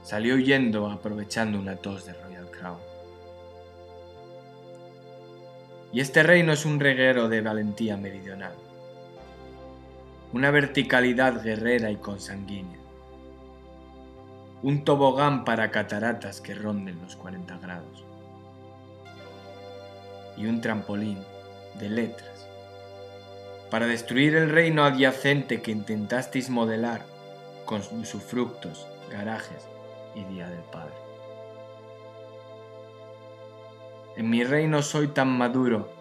Salió 0.01 0.33
huyendo 0.33 0.89
aprovechando 0.89 1.59
una 1.59 1.75
tos 1.75 2.03
de 2.03 2.13
Royal 2.13 2.49
Crown. 2.49 2.79
Y 5.93 5.99
este 5.99 6.23
reino 6.23 6.51
es 6.51 6.65
un 6.65 6.79
reguero 6.79 7.29
de 7.29 7.41
valentía 7.41 7.95
meridional, 7.95 8.55
una 10.33 10.49
verticalidad 10.49 11.43
guerrera 11.43 11.91
y 11.91 11.97
consanguínea, 11.97 12.79
un 14.63 14.83
tobogán 14.83 15.45
para 15.45 15.69
cataratas 15.69 16.41
que 16.41 16.55
ronden 16.55 16.99
los 17.03 17.15
40 17.15 17.59
grados 17.59 18.03
y 20.37 20.47
un 20.47 20.59
trampolín 20.59 21.23
de 21.79 21.89
letras 21.89 22.35
para 23.69 23.87
destruir 23.87 24.35
el 24.35 24.49
reino 24.49 24.83
adyacente 24.85 25.61
que 25.61 25.71
intentasteis 25.71 26.49
modelar 26.49 27.05
con 27.65 27.81
usufructos, 27.99 28.87
garajes 29.09 29.67
y 30.13 30.23
Día 30.25 30.47
del 30.49 30.63
Padre. 30.63 30.93
En 34.15 34.29
mi 34.29 34.43
reino 34.43 34.81
soy 34.81 35.07
tan 35.09 35.29
maduro 35.29 35.91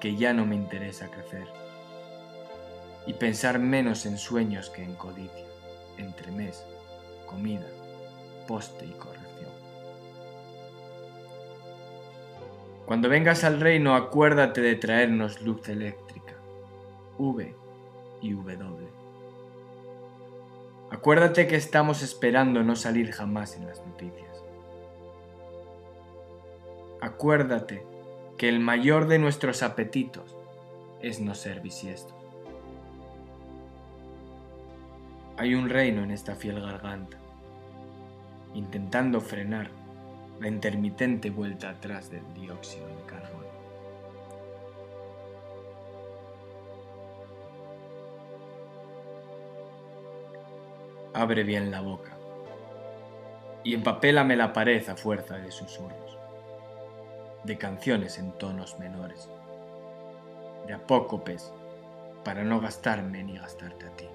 que 0.00 0.16
ya 0.16 0.32
no 0.32 0.46
me 0.46 0.54
interesa 0.54 1.10
crecer 1.10 1.46
y 3.06 3.12
pensar 3.14 3.58
menos 3.58 4.06
en 4.06 4.16
sueños 4.16 4.70
que 4.70 4.82
en 4.82 4.94
codicia, 4.94 5.44
entremés, 5.98 6.64
comida, 7.26 7.66
poste 8.46 8.86
y 8.86 8.92
corrección. 8.92 9.52
Cuando 12.86 13.08
vengas 13.08 13.44
al 13.44 13.60
reino 13.60 13.94
acuérdate 13.94 14.60
de 14.60 14.76
traernos 14.76 15.42
luz 15.42 15.68
eléctrica 15.68 16.23
V 17.18 17.54
y 18.20 18.32
W. 18.32 18.88
Acuérdate 20.90 21.46
que 21.46 21.56
estamos 21.56 22.02
esperando 22.02 22.62
no 22.62 22.76
salir 22.76 23.12
jamás 23.12 23.56
en 23.56 23.66
las 23.66 23.84
noticias. 23.84 24.44
Acuérdate 27.00 27.84
que 28.38 28.48
el 28.48 28.60
mayor 28.60 29.08
de 29.08 29.18
nuestros 29.18 29.62
apetitos 29.62 30.36
es 31.00 31.20
no 31.20 31.34
ser 31.34 31.60
bisiestos. 31.60 32.14
Hay 35.36 35.54
un 35.54 35.68
reino 35.68 36.04
en 36.04 36.12
esta 36.12 36.36
fiel 36.36 36.60
garganta, 36.60 37.18
intentando 38.54 39.20
frenar 39.20 39.70
la 40.40 40.48
intermitente 40.48 41.30
vuelta 41.30 41.70
atrás 41.70 42.10
del 42.10 42.22
dióxido 42.34 42.86
de 42.86 43.02
carbono. 43.04 43.43
Abre 51.14 51.44
bien 51.44 51.70
la 51.70 51.80
boca 51.80 52.10
y 53.62 53.72
empapélame 53.72 54.36
la 54.36 54.52
pared 54.52 54.86
a 54.88 54.96
fuerza 54.96 55.38
de 55.38 55.52
susurros, 55.52 56.18
de 57.44 57.56
canciones 57.56 58.18
en 58.18 58.32
tonos 58.32 58.78
menores, 58.80 59.30
de 60.66 60.74
apócopes 60.74 61.52
para 62.24 62.42
no 62.42 62.60
gastarme 62.60 63.22
ni 63.22 63.38
gastarte 63.38 63.86
a 63.86 63.90
ti. 63.96 64.08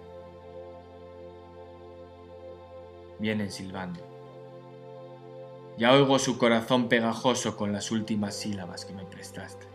Vienen 3.17 3.49
silbando. 3.49 4.01
Ya 5.77 5.93
oigo 5.93 6.19
su 6.19 6.37
corazón 6.37 6.89
pegajoso 6.89 7.55
con 7.55 7.71
las 7.71 7.91
últimas 7.91 8.35
sílabas 8.35 8.83
que 8.83 8.93
me 8.93 9.05
prestaste. 9.05 9.65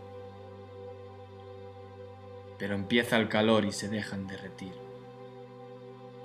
Pero 2.59 2.75
empieza 2.75 3.17
el 3.17 3.27
calor 3.29 3.65
y 3.65 3.71
se 3.71 3.89
dejan 3.89 4.27
derretir 4.27 4.84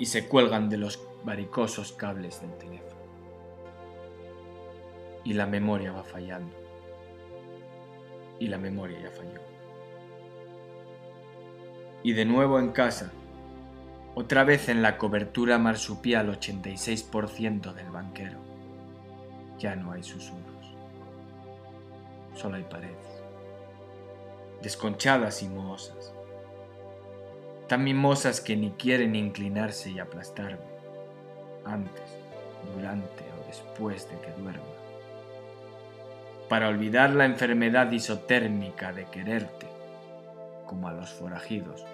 y 0.01 0.07
se 0.07 0.27
cuelgan 0.27 0.71
de 0.71 0.79
los 0.79 0.99
varicosos 1.25 1.93
cables 1.93 2.41
del 2.41 2.55
teléfono. 2.55 3.03
Y 5.25 5.35
la 5.35 5.47
memoria 5.47 5.93
va 5.93 6.03
fallando. 6.03 6.57
Y 8.39 8.49
la 8.49 8.57
memoria 8.57 8.99
ya 8.99 9.11
falló. 9.11 9.43
Y 12.03 12.15
de 12.15 12.25
nuevo 12.25 12.59
en 12.59 12.71
casa, 12.73 13.13
otra 14.15 14.43
vez 14.43 14.71
en 14.71 14.81
la 14.81 14.97
cobertura 14.97 15.59
marsupial 15.59 16.31
86% 16.31 17.75
del 17.75 17.91
banquero. 17.91 18.39
Ya 19.59 19.77
no 19.77 19.93
hay 19.93 20.03
susurros. 20.03 20.75
Solo 22.35 22.57
hay 22.57 22.65
paredes. 22.65 23.23
Desconchadas 24.63 25.43
y 25.43 25.49
mohosas 25.49 26.15
tan 27.71 27.85
mimosas 27.85 28.41
que 28.41 28.57
ni 28.57 28.73
quieren 28.73 29.15
inclinarse 29.15 29.91
y 29.93 30.01
aplastarme, 30.01 30.59
antes, 31.65 32.19
durante 32.75 33.23
o 33.23 33.47
después 33.47 34.11
de 34.11 34.19
que 34.19 34.33
duerma, 34.33 34.65
para 36.49 36.67
olvidar 36.67 37.11
la 37.11 37.27
enfermedad 37.27 37.93
isotérmica 37.93 38.93
de 38.93 39.05
quererte, 39.05 39.69
como 40.67 40.89
a 40.89 40.93
los 40.93 41.11
forajidos, 41.11 41.87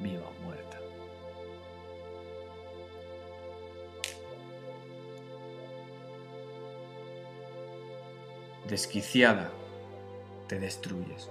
viva 0.00 0.24
o 0.26 0.42
muerta. 0.42 0.80
Desquiciada, 8.68 9.52
te 10.48 10.58
destruyes 10.58 11.30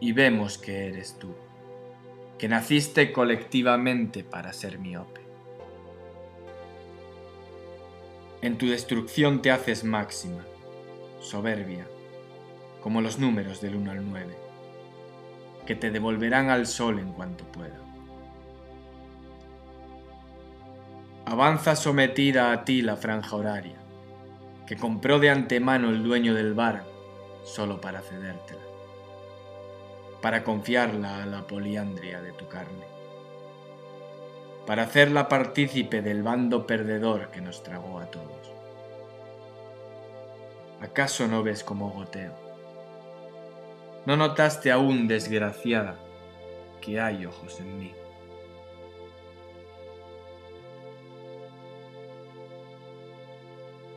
y 0.00 0.12
vemos 0.12 0.58
que 0.58 0.86
eres 0.86 1.18
tú, 1.18 1.34
que 2.38 2.48
naciste 2.48 3.12
colectivamente 3.12 4.24
para 4.24 4.52
ser 4.52 4.78
miope. 4.78 5.20
En 8.40 8.56
tu 8.56 8.66
destrucción 8.68 9.42
te 9.42 9.50
haces 9.50 9.82
máxima, 9.82 10.44
soberbia, 11.20 11.86
como 12.82 13.00
los 13.00 13.18
números 13.18 13.60
del 13.60 13.74
1 13.74 13.90
al 13.90 14.08
9, 14.08 14.36
que 15.66 15.74
te 15.74 15.90
devolverán 15.90 16.48
al 16.48 16.66
sol 16.66 17.00
en 17.00 17.12
cuanto 17.12 17.44
pueda. 17.46 17.80
Avanza 21.26 21.76
sometida 21.76 22.52
a 22.52 22.64
ti 22.64 22.80
la 22.80 22.96
franja 22.96 23.36
horaria, 23.36 23.76
que 24.66 24.76
compró 24.76 25.18
de 25.18 25.30
antemano 25.30 25.90
el 25.90 26.02
dueño 26.02 26.34
del 26.34 26.54
bar 26.54 26.86
solo 27.42 27.80
para 27.80 28.00
cedértela, 28.00 28.62
para 30.20 30.42
confiarla 30.42 31.22
a 31.22 31.26
la 31.26 31.46
poliandria 31.46 32.20
de 32.20 32.32
tu 32.32 32.48
carne, 32.48 32.86
para 34.66 34.82
hacerla 34.82 35.28
partícipe 35.28 36.02
del 36.02 36.22
bando 36.22 36.66
perdedor 36.66 37.30
que 37.30 37.40
nos 37.40 37.62
tragó 37.62 38.00
a 38.00 38.06
todos. 38.10 38.52
¿Acaso 40.80 41.26
no 41.26 41.42
ves 41.42 41.64
como 41.64 41.90
goteo? 41.90 42.34
¿No 44.06 44.16
notaste 44.16 44.70
aún, 44.70 45.06
desgraciada, 45.08 45.96
que 46.80 47.00
hay 47.00 47.26
ojos 47.26 47.60
en 47.60 47.78
mí? 47.78 47.94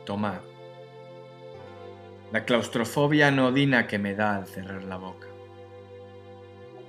Tomad. 0.04 0.40
La 2.32 2.44
claustrofobia 2.44 3.28
anodina 3.28 3.86
que 3.86 3.98
me 3.98 4.14
da 4.14 4.36
al 4.36 4.46
cerrar 4.46 4.82
la 4.84 4.96
boca. 4.96 5.31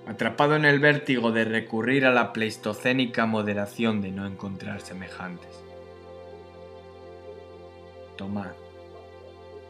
Atrapado 0.07 0.55
en 0.55 0.65
el 0.65 0.79
vértigo 0.79 1.31
de 1.31 1.45
recurrir 1.45 2.05
a 2.05 2.11
la 2.11 2.33
pleistocénica 2.33 3.25
moderación 3.25 4.01
de 4.01 4.11
no 4.11 4.25
encontrar 4.25 4.81
semejantes. 4.81 5.63
Tomad. 8.17 8.51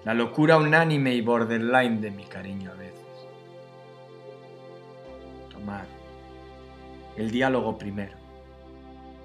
La 0.05 0.13
locura 0.13 0.57
unánime 0.57 1.13
y 1.13 1.21
borderline 1.21 2.01
de 2.01 2.11
mi 2.11 2.25
cariño 2.25 2.71
a 2.71 2.75
veces. 2.75 2.99
Tomad. 5.51 5.85
El 7.15 7.31
diálogo 7.31 7.77
primero. 7.77 8.17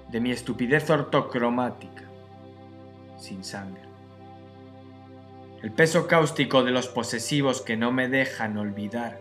De 0.09 0.21
mi 0.21 0.31
estupidez 0.31 0.89
ortocromática. 0.89 2.03
Sin 3.17 3.43
sangre 3.43 3.89
el 5.61 5.71
peso 5.71 6.07
cáustico 6.07 6.63
de 6.63 6.71
los 6.71 6.87
posesivos 6.87 7.61
que 7.61 7.75
no 7.75 7.91
me 7.91 8.07
dejan 8.07 8.57
olvidar 8.57 9.19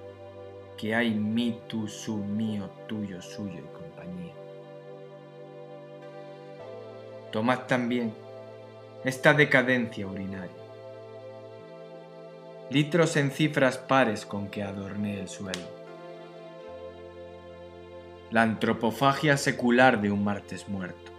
que 0.79 0.95
hay 0.95 1.11
mi, 1.11 1.61
tú, 1.67 1.87
su, 1.87 2.17
mío, 2.17 2.71
tuyo, 2.87 3.21
suyo 3.21 3.59
y 3.59 3.77
compañía. 3.77 4.33
Tomad 7.31 7.67
también 7.67 8.15
esta 9.05 9.35
decadencia 9.35 10.07
urinaria, 10.07 10.57
litros 12.71 13.17
en 13.17 13.31
cifras 13.31 13.77
pares 13.77 14.25
con 14.25 14.49
que 14.49 14.63
adorné 14.63 15.21
el 15.21 15.29
suelo, 15.29 15.69
la 18.31 18.41
antropofagia 18.41 19.37
secular 19.37 20.01
de 20.01 20.11
un 20.11 20.25
martes 20.25 20.67
muerto, 20.69 21.13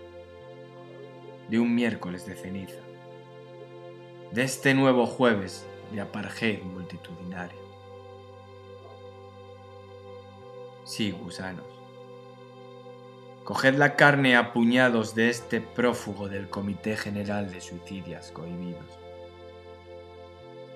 de 1.48 1.60
un 1.60 1.76
miércoles 1.76 2.26
de 2.26 2.36
ceniza 2.36 2.89
de 4.32 4.43
este 4.43 4.76
nuevo 4.76 5.08
jueves 5.08 5.65
de 5.91 6.02
apartheid 6.02 6.62
multitudinario. 6.62 7.68
Sí, 10.89 11.12
gusanos. 11.12 11.67
Coged 13.43 13.75
la 13.75 13.95
carne 13.95 14.36
a 14.36 14.54
puñados 14.54 15.13
de 15.13 15.30
este 15.30 15.62
prófugo 15.62 16.28
del 16.28 16.49
Comité 16.49 16.97
General 16.97 17.52
de 17.52 17.62
Suicidias 17.62 18.32
Cohibidos. 18.32 18.97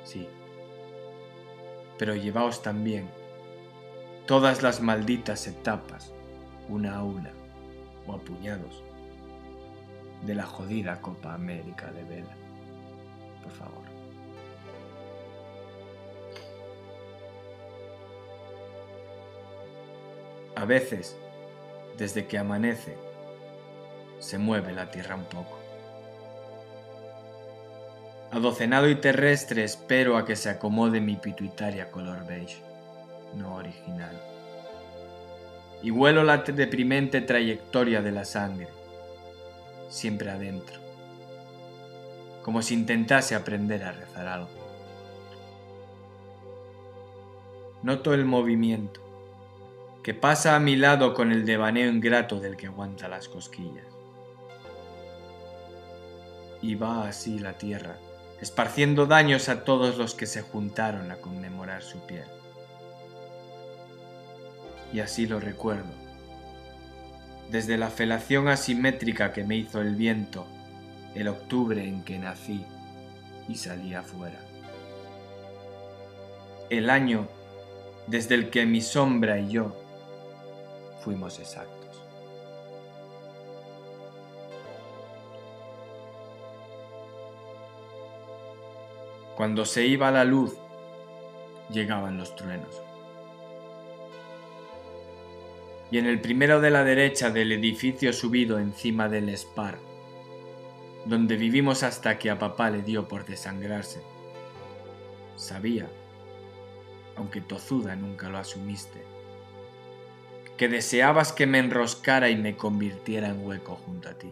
Sí. 0.04 0.30
Pero 1.98 2.14
llevaos 2.14 2.62
también 2.62 3.10
todas 4.28 4.62
las 4.62 4.82
malditas 4.82 5.48
etapas, 5.48 6.14
una 6.70 6.98
a 6.98 7.04
una, 7.04 7.32
o 8.06 8.14
a 8.14 8.20
puñados, 8.20 8.84
de 10.28 10.36
la 10.36 10.46
jodida 10.46 11.02
Copa 11.02 11.34
América 11.34 11.92
de 11.92 12.04
Vela 12.04 12.36
por 13.42 13.52
favor. 13.54 13.93
A 20.64 20.66
veces, 20.66 21.18
desde 21.98 22.26
que 22.26 22.38
amanece, 22.38 22.96
se 24.20 24.38
mueve 24.38 24.72
la 24.72 24.90
tierra 24.92 25.16
un 25.16 25.26
poco. 25.26 25.60
Adocenado 28.32 28.88
y 28.88 28.96
terrestre 28.96 29.66
espero 29.66 30.16
a 30.16 30.24
que 30.24 30.38
se 30.38 30.50
acomode 30.50 31.02
mi 31.02 31.18
pituitaria 31.18 31.92
color 31.92 32.26
beige, 32.26 32.64
no 33.36 33.56
original. 33.56 34.18
Y 35.82 35.90
vuelo 35.90 36.24
la 36.24 36.38
deprimente 36.38 37.20
trayectoria 37.20 38.02
de 38.02 38.12
la 38.14 38.24
sangre, 38.24 38.70
siempre 39.90 40.32
adentro 40.32 40.80
como 42.42 42.62
si 42.62 42.74
intentase 42.74 43.36
aprender 43.36 43.84
a 43.84 43.92
rezar 43.92 44.28
algo. 44.28 44.50
Noto 47.82 48.14
el 48.14 48.24
movimiento, 48.24 49.03
que 50.04 50.14
pasa 50.14 50.56
a 50.56 50.60
mi 50.60 50.76
lado 50.76 51.14
con 51.14 51.32
el 51.32 51.46
devaneo 51.46 51.90
ingrato 51.90 52.42
del 52.42 52.58
que 52.58 52.68
aguanta 52.68 53.08
las 53.08 53.30
cosquillas. 53.30 53.88
Y 56.62 56.76
va 56.76 57.08
así 57.08 57.40
la 57.40 57.54
tierra, 57.54 57.98
esparciendo 58.42 59.06
daños 59.06 59.48
a 59.48 59.64
todos 59.64 59.98
los 59.98 60.14
que 60.14 60.26
se 60.26 60.42
juntaron 60.42 61.10
a 61.10 61.16
conmemorar 61.16 61.82
su 61.82 62.06
piel. 62.06 62.26
Y 64.92 65.00
así 65.00 65.26
lo 65.26 65.40
recuerdo, 65.40 65.90
desde 67.50 67.78
la 67.78 67.90
felación 67.90 68.50
asimétrica 68.50 69.32
que 69.32 69.46
me 69.46 69.56
hizo 69.56 69.82
el 69.82 69.96
viento 69.96 70.46
el 71.16 71.28
octubre 71.28 71.84
en 71.84 72.04
que 72.04 72.18
nací 72.18 72.66
y 73.48 73.56
salí 73.56 73.94
afuera. 73.94 74.40
El 76.70 76.90
año 76.90 77.28
desde 78.08 78.36
el 78.36 78.50
que 78.50 78.66
mi 78.66 78.82
sombra 78.82 79.40
y 79.40 79.50
yo 79.50 79.83
fuimos 81.04 81.40
exactos. 81.40 82.04
Cuando 89.36 89.66
se 89.66 89.86
iba 89.86 90.12
la 90.12 90.24
luz, 90.24 90.56
llegaban 91.70 92.18
los 92.18 92.36
truenos. 92.36 92.82
Y 95.92 95.98
en 95.98 96.06
el 96.06 96.22
primero 96.22 96.62
de 96.62 96.72
la 96.72 96.84
derecha 96.84 97.30
del 97.30 97.52
edificio 97.52 98.14
subido 98.14 98.58
encima 98.58 99.10
del 99.10 99.36
Spar, 99.36 99.80
donde 101.06 101.36
vivimos 101.36 101.84
hasta 101.84 102.18
que 102.18 102.30
a 102.30 102.40
papá 102.40 102.70
le 102.70 102.82
dio 102.82 103.08
por 103.08 103.26
desangrarse. 103.26 104.02
Sabía, 105.36 105.90
aunque 107.16 107.42
tozuda 107.42 107.96
nunca 107.96 108.30
lo 108.30 108.38
asumiste, 108.38 109.13
que 110.58 110.68
deseabas 110.68 111.34
que 111.34 111.48
me 111.48 111.60
enroscara 111.60 112.30
y 112.30 112.36
me 112.36 112.56
convirtiera 112.56 113.28
en 113.30 113.46
hueco 113.46 113.76
junto 113.76 114.10
a 114.10 114.14
ti. 114.14 114.32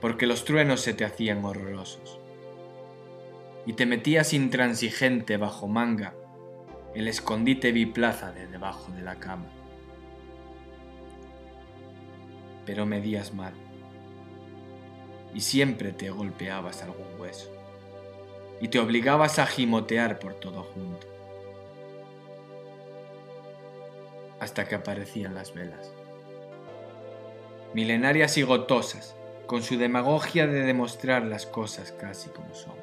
Porque 0.00 0.26
los 0.26 0.44
truenos 0.44 0.80
se 0.80 0.94
te 0.94 1.04
hacían 1.04 1.44
horrorosos 1.44 2.18
y 3.64 3.72
te 3.72 3.86
metías 3.86 4.32
intransigente 4.32 5.36
bajo 5.36 5.66
manga 5.66 6.14
el 6.94 7.08
escondite 7.08 7.72
biplaza 7.72 8.32
de 8.32 8.46
debajo 8.46 8.92
de 8.92 9.02
la 9.02 9.16
cama 9.16 9.50
pero 12.66 12.84
medías 12.84 13.32
mal. 13.32 13.54
Y 15.32 15.40
siempre 15.40 15.92
te 15.92 16.10
golpeabas 16.10 16.82
algún 16.82 17.06
hueso. 17.18 17.50
Y 18.60 18.68
te 18.68 18.78
obligabas 18.78 19.38
a 19.38 19.46
gimotear 19.46 20.18
por 20.18 20.34
todo 20.34 20.64
junto. 20.64 21.06
Hasta 24.40 24.66
que 24.66 24.74
aparecían 24.74 25.34
las 25.34 25.54
velas. 25.54 25.92
Milenarias 27.74 28.36
y 28.38 28.42
gotosas, 28.42 29.16
con 29.46 29.62
su 29.62 29.78
demagogia 29.78 30.46
de 30.46 30.62
demostrar 30.62 31.24
las 31.24 31.46
cosas 31.46 31.92
casi 31.92 32.30
como 32.30 32.54
son. 32.54 32.74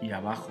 Y 0.00 0.10
abajo, 0.12 0.50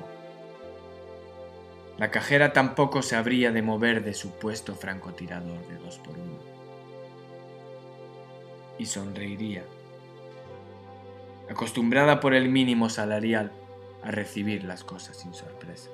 la 1.98 2.10
cajera 2.10 2.54
tampoco 2.54 3.02
se 3.02 3.16
habría 3.16 3.52
de 3.52 3.62
mover 3.62 4.04
de 4.04 4.14
su 4.14 4.32
puesto 4.32 4.76
francotirador 4.76 5.68
de 5.68 5.78
dos 5.78 6.00
por 6.00 6.18
uno. 6.18 6.40
Y 8.80 8.88
sonreiría, 8.88 9.64
acostumbrada 11.50 12.20
por 12.20 12.34
el 12.34 12.50
mínimo 12.50 12.90
salarial 12.90 13.52
a 14.04 14.10
recibir 14.10 14.64
las 14.64 14.84
cosas 14.84 15.18
sin 15.18 15.34
sorpresa. 15.34 15.90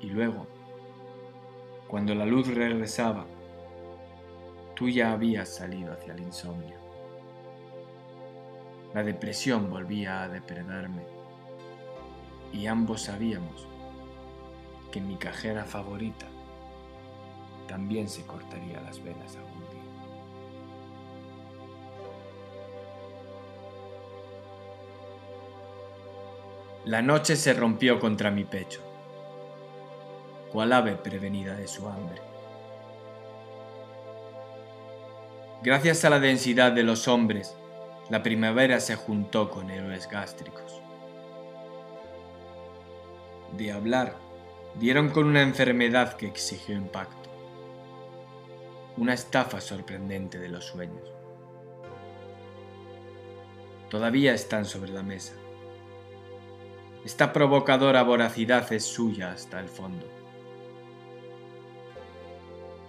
Y 0.00 0.06
luego, 0.06 0.46
cuando 1.88 2.14
la 2.14 2.26
luz 2.26 2.48
regresaba, 2.48 3.26
tú 4.74 4.88
ya 4.88 5.12
habías 5.12 5.48
salido 5.48 5.92
hacia 5.92 6.14
el 6.14 6.20
insomnio. 6.20 6.76
La 8.92 9.02
depresión 9.02 9.70
volvía 9.70 10.22
a 10.22 10.28
depredarme 10.28 11.02
y 12.52 12.66
ambos 12.66 13.02
sabíamos 13.02 13.66
que 14.92 15.00
mi 15.00 15.16
cajera 15.16 15.64
favorita 15.64 16.26
también 17.66 18.08
se 18.08 18.24
cortaría 18.24 18.80
las 18.80 19.02
venas 19.02 19.34
algún 19.36 19.60
día. 19.70 19.84
La 26.84 27.02
noche 27.02 27.34
se 27.34 27.54
rompió 27.54 27.98
contra 27.98 28.30
mi 28.30 28.44
pecho, 28.44 28.80
cual 30.54 30.72
ave 30.72 30.94
prevenida 30.94 31.56
de 31.56 31.66
su 31.66 31.88
hambre. 31.88 32.22
Gracias 35.64 36.04
a 36.04 36.10
la 36.10 36.20
densidad 36.20 36.70
de 36.70 36.84
los 36.84 37.08
hombres, 37.08 37.56
la 38.08 38.22
primavera 38.22 38.78
se 38.78 38.94
juntó 38.94 39.50
con 39.50 39.68
héroes 39.68 40.08
gástricos. 40.08 40.80
De 43.56 43.72
hablar, 43.72 44.14
dieron 44.76 45.10
con 45.10 45.26
una 45.26 45.42
enfermedad 45.42 46.12
que 46.12 46.28
exigió 46.28 46.76
impacto, 46.76 47.30
una 48.96 49.14
estafa 49.14 49.60
sorprendente 49.60 50.38
de 50.38 50.50
los 50.50 50.66
sueños. 50.66 51.08
Todavía 53.90 54.34
están 54.34 54.66
sobre 54.66 54.92
la 54.92 55.02
mesa. 55.02 55.34
Esta 57.04 57.32
provocadora 57.32 58.04
voracidad 58.04 58.72
es 58.72 58.84
suya 58.84 59.32
hasta 59.32 59.58
el 59.58 59.68
fondo. 59.68 60.23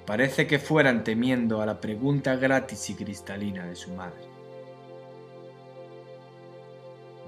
Parece 0.05 0.45
que 0.45 0.59
fueran 0.59 1.03
temiendo 1.03 1.61
a 1.61 1.65
la 1.65 1.81
pregunta 1.81 2.35
gratis 2.35 2.89
y 2.91 2.95
cristalina 2.95 3.65
de 3.65 3.75
su 3.75 3.91
madre. 3.91 4.23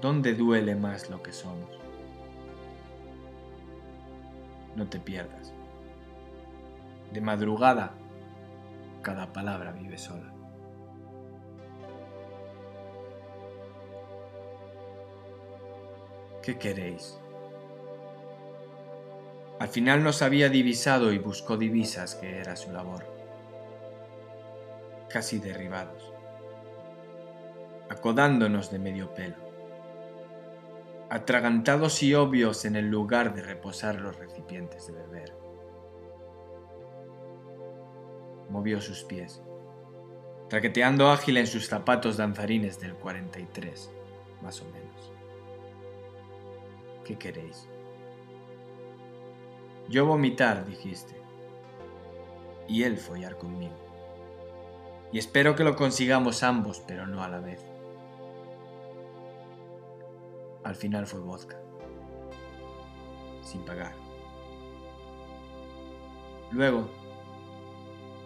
¿Dónde 0.00 0.34
duele 0.34 0.76
más 0.76 1.10
lo 1.10 1.20
que 1.20 1.32
somos? 1.32 1.70
No 4.76 4.86
te 4.88 5.00
pierdas. 5.00 5.52
De 7.12 7.20
madrugada, 7.20 7.94
cada 9.02 9.32
palabra 9.32 9.72
vive 9.72 9.98
sola. 9.98 10.32
¿Qué 16.42 16.56
queréis? 16.56 17.18
Al 19.58 19.68
final 19.68 20.04
nos 20.04 20.22
había 20.22 20.48
divisado 20.48 21.12
y 21.12 21.18
buscó 21.18 21.56
divisas 21.56 22.14
que 22.14 22.38
era 22.38 22.54
su 22.54 22.70
labor. 22.70 23.04
Casi 25.08 25.40
derribados, 25.40 26.12
acodándonos 27.88 28.70
de 28.70 28.78
medio 28.78 29.12
pelo, 29.14 29.36
atragantados 31.10 32.04
y 32.04 32.14
obvios 32.14 32.64
en 32.66 32.76
el 32.76 32.88
lugar 32.88 33.34
de 33.34 33.42
reposar 33.42 33.96
los 33.96 34.16
recipientes 34.16 34.86
de 34.86 34.92
beber. 34.92 35.36
Movió 38.50 38.80
sus 38.80 39.02
pies, 39.02 39.42
traqueteando 40.48 41.10
ágil 41.10 41.36
en 41.36 41.48
sus 41.48 41.66
zapatos 41.66 42.16
danzarines 42.16 42.78
del 42.78 42.94
43, 42.94 43.90
más 44.40 44.60
o 44.60 44.66
menos. 44.66 45.12
¿Qué 47.04 47.18
queréis? 47.18 47.68
Yo 49.88 50.04
vomitar, 50.04 50.66
dijiste, 50.66 51.18
y 52.68 52.82
él 52.82 52.98
follar 52.98 53.38
conmigo. 53.38 53.74
Y 55.10 55.18
espero 55.18 55.54
que 55.54 55.64
lo 55.64 55.76
consigamos 55.76 56.42
ambos, 56.42 56.82
pero 56.86 57.06
no 57.06 57.22
a 57.22 57.28
la 57.28 57.40
vez. 57.40 57.64
Al 60.64 60.74
final 60.74 61.06
fue 61.06 61.20
vodka, 61.20 61.56
sin 63.42 63.62
pagar. 63.62 63.92
Luego, 66.50 66.88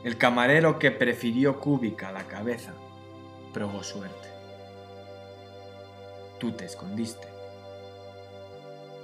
el 0.02 0.18
camarero 0.18 0.80
que 0.80 0.90
prefirió 0.90 1.60
cúbica 1.60 2.08
a 2.08 2.12
la 2.12 2.26
cabeza 2.26 2.72
probó 3.52 3.84
suerte. 3.84 4.28
Tú 6.40 6.50
te 6.50 6.64
escondiste. 6.64 7.28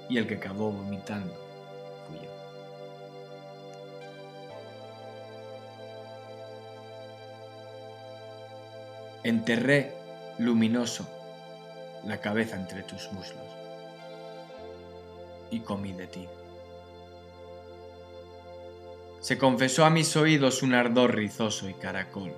Y 0.09 0.19
el 0.19 0.27
que 0.27 0.37
acabó 0.37 0.73
vomitando 0.73 1.35
fui 2.09 2.19
yo. 2.19 2.38
Enterré, 9.29 9.93
luminoso, 10.39 11.07
la 12.07 12.19
cabeza 12.19 12.57
entre 12.57 12.83
tus 12.83 13.13
muslos 13.13 13.45
y 15.51 15.61
comí 15.61 15.93
de 15.93 16.07
ti. 16.07 16.27
Se 19.21 19.37
confesó 19.37 19.85
a 19.85 19.91
mis 19.91 20.17
oídos 20.17 20.63
un 20.63 20.73
ardor 20.73 21.15
rizoso 21.15 21.69
y 21.69 21.75
caracol, 21.75 22.33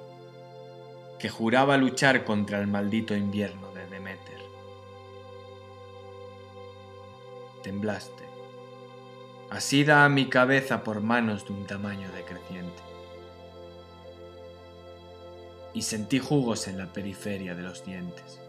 que 1.20 1.29
juraba 1.29 1.76
luchar 1.76 2.24
contra 2.24 2.59
el 2.59 2.66
maldito 2.66 3.14
invierno 3.14 3.70
de 3.70 3.87
Demeter. 3.87 4.40
Temblaste, 7.62 8.24
asida 9.48 10.05
a 10.05 10.09
mi 10.09 10.29
cabeza 10.29 10.83
por 10.83 11.03
manos 11.03 11.46
de 11.46 11.53
un 11.53 11.66
tamaño 11.68 12.11
decreciente 12.11 12.89
y 15.72 15.83
sentí 15.83 16.18
jugos 16.18 16.68
en 16.68 16.78
la 16.78 16.87
periferia 16.87 17.54
de 17.54 17.62
los 17.62 17.85
dientes. 17.85 18.40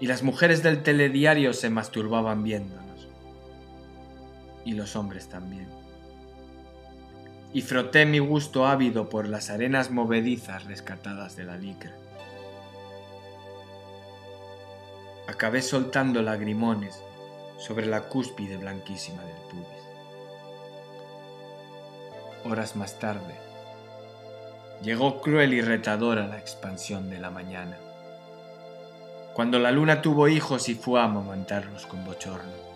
Y 0.00 0.06
las 0.06 0.22
mujeres 0.22 0.62
del 0.62 0.82
telediario 0.82 1.52
se 1.52 1.70
masturbaban 1.70 2.42
viéndonos. 2.42 3.08
Y 4.64 4.72
los 4.72 4.96
hombres 4.96 5.28
también. 5.28 5.68
Y 7.52 7.62
froté 7.62 8.06
mi 8.06 8.18
gusto 8.18 8.66
ávido 8.66 9.08
por 9.08 9.28
las 9.28 9.50
arenas 9.50 9.90
movedizas 9.90 10.64
rescatadas 10.64 11.36
de 11.36 11.44
la 11.44 11.56
licra. 11.56 11.94
Acabé 15.26 15.62
soltando 15.62 16.22
lagrimones 16.22 17.02
sobre 17.58 17.86
la 17.86 18.02
cúspide 18.02 18.56
blanquísima 18.56 19.22
del 19.22 19.36
pubis. 19.50 19.80
Horas 22.44 22.74
más 22.74 22.98
tarde, 22.98 23.34
llegó 24.82 25.20
cruel 25.20 25.52
y 25.54 25.60
retadora 25.60 26.26
la 26.26 26.38
expansión 26.38 27.10
de 27.10 27.18
la 27.18 27.30
mañana, 27.30 27.76
cuando 29.34 29.58
la 29.58 29.70
luna 29.70 30.02
tuvo 30.02 30.28
hijos 30.28 30.68
y 30.68 30.74
fue 30.74 31.00
a 31.00 31.04
amamantarlos 31.04 31.86
con 31.86 32.04
bochorno. 32.04 32.70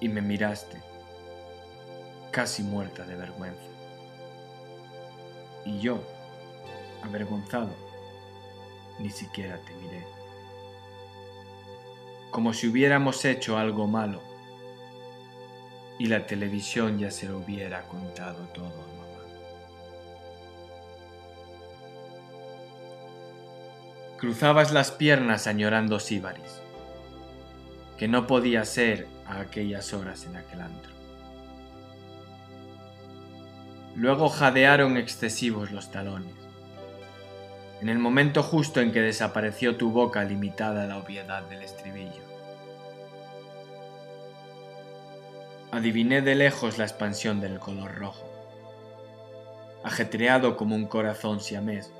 Y 0.00 0.08
me 0.08 0.22
miraste, 0.22 0.80
casi 2.30 2.62
muerta 2.62 3.04
de 3.04 3.14
vergüenza. 3.16 3.62
Y 5.64 5.78
yo, 5.78 6.02
avergonzado, 7.02 7.70
ni 8.98 9.10
siquiera 9.10 9.58
te 9.58 9.74
miré. 9.74 10.04
Como 12.30 12.52
si 12.52 12.66
hubiéramos 12.66 13.24
hecho 13.24 13.58
algo 13.58 13.86
malo 13.86 14.20
y 15.98 16.06
la 16.06 16.26
televisión 16.26 16.98
ya 16.98 17.10
se 17.10 17.28
lo 17.28 17.38
hubiera 17.38 17.82
contado 17.82 18.44
todo. 18.48 18.91
Cruzabas 24.22 24.70
las 24.70 24.92
piernas 24.92 25.48
añorando 25.48 25.98
Síbaris, 25.98 26.62
que 27.98 28.06
no 28.06 28.28
podía 28.28 28.64
ser 28.64 29.08
a 29.26 29.40
aquellas 29.40 29.92
horas 29.92 30.26
en 30.26 30.36
aquel 30.36 30.60
antro. 30.60 30.92
Luego 33.96 34.28
jadearon 34.28 34.96
excesivos 34.96 35.72
los 35.72 35.90
talones, 35.90 36.36
en 37.80 37.88
el 37.88 37.98
momento 37.98 38.44
justo 38.44 38.80
en 38.80 38.92
que 38.92 39.00
desapareció 39.00 39.76
tu 39.76 39.90
boca 39.90 40.22
limitada 40.22 40.84
a 40.84 40.86
la 40.86 40.98
obviedad 40.98 41.42
del 41.48 41.62
estribillo. 41.62 42.22
Adiviné 45.72 46.22
de 46.22 46.36
lejos 46.36 46.78
la 46.78 46.84
expansión 46.84 47.40
del 47.40 47.58
color 47.58 47.96
rojo, 47.96 48.30
ajetreado 49.82 50.56
como 50.56 50.76
un 50.76 50.86
corazón 50.86 51.40
siamés 51.40 51.92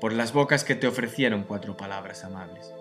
por 0.00 0.12
las 0.12 0.32
bocas 0.32 0.64
que 0.64 0.74
te 0.74 0.86
ofrecieron 0.86 1.44
cuatro 1.44 1.76
palabras 1.76 2.24
amables. 2.24 2.72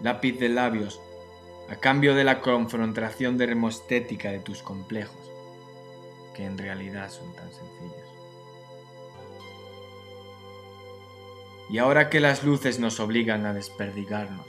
Lápiz 0.00 0.38
de 0.38 0.48
labios, 0.48 1.00
a 1.68 1.76
cambio 1.76 2.14
de 2.14 2.24
la 2.24 2.40
confrontación 2.40 3.36
dermostética 3.36 4.30
de 4.30 4.40
tus 4.40 4.62
complejos, 4.62 5.30
que 6.34 6.44
en 6.44 6.58
realidad 6.58 7.10
son 7.10 7.34
tan 7.34 7.52
sencillos. 7.52 8.08
Y 11.70 11.78
ahora 11.78 12.10
que 12.10 12.20
las 12.20 12.42
luces 12.42 12.80
nos 12.80 12.98
obligan 12.98 13.46
a 13.46 13.54
desperdigarnos 13.54 14.46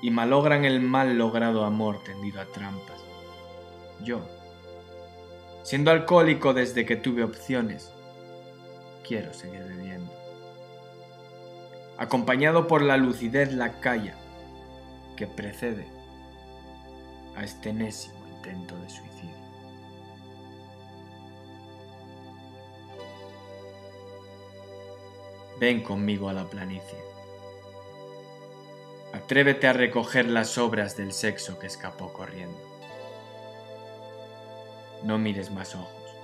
y 0.00 0.10
malogran 0.10 0.64
el 0.64 0.80
mal 0.80 1.18
logrado 1.18 1.64
amor 1.64 2.02
tendido 2.02 2.40
a 2.40 2.46
trampas, 2.46 3.04
yo, 4.02 4.20
siendo 5.62 5.90
alcohólico 5.90 6.54
desde 6.54 6.86
que 6.86 6.96
tuve 6.96 7.24
opciones, 7.24 7.92
quiero 9.08 9.32
seguir 9.32 9.64
bebiendo. 9.64 10.12
Acompañado 11.96 12.68
por 12.68 12.82
la 12.82 12.98
lucidez 12.98 13.52
la 13.54 13.80
calla 13.80 14.14
que 15.16 15.26
precede 15.26 15.88
a 17.34 17.42
este 17.42 17.70
enésimo 17.70 18.24
intento 18.28 18.78
de 18.78 18.90
suicidio. 18.90 19.38
Ven 25.58 25.82
conmigo 25.82 26.28
a 26.28 26.34
la 26.34 26.44
planicie. 26.44 26.98
Atrévete 29.12 29.66
a 29.66 29.72
recoger 29.72 30.28
las 30.28 30.58
obras 30.58 30.96
del 30.96 31.12
sexo 31.12 31.58
que 31.58 31.66
escapó 31.66 32.12
corriendo. 32.12 32.58
No 35.02 35.18
mires 35.18 35.50
más 35.50 35.74
ojos, 35.74 36.14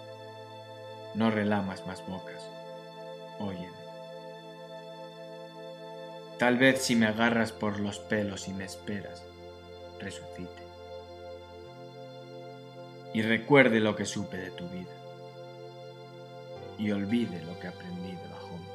no 1.15 1.31
relamas 1.31 1.87
más 1.87 2.07
bocas, 2.07 2.54
óyeme. 3.39 3.85
Tal 6.39 6.59
vez 6.59 6.83
si 6.83 6.97
me 6.97 7.07
agarras 7.07 7.53
por 7.53 7.79
los 7.79 8.01
pelos 8.01 8.49
y 8.49 8.55
me 8.55 8.65
esperas, 8.65 9.25
resucite. 10.01 10.65
Y 13.13 13.23
recuerde 13.23 13.79
lo 13.79 13.95
que 13.95 14.05
supe 14.05 14.37
de 14.37 14.51
tu 14.51 14.69
vida. 14.69 14.91
Y 16.77 16.91
olvide 16.91 17.41
lo 17.45 17.59
que 17.61 17.69
aprendí 17.69 18.13
debajo 18.17 18.59
mí. 18.59 18.67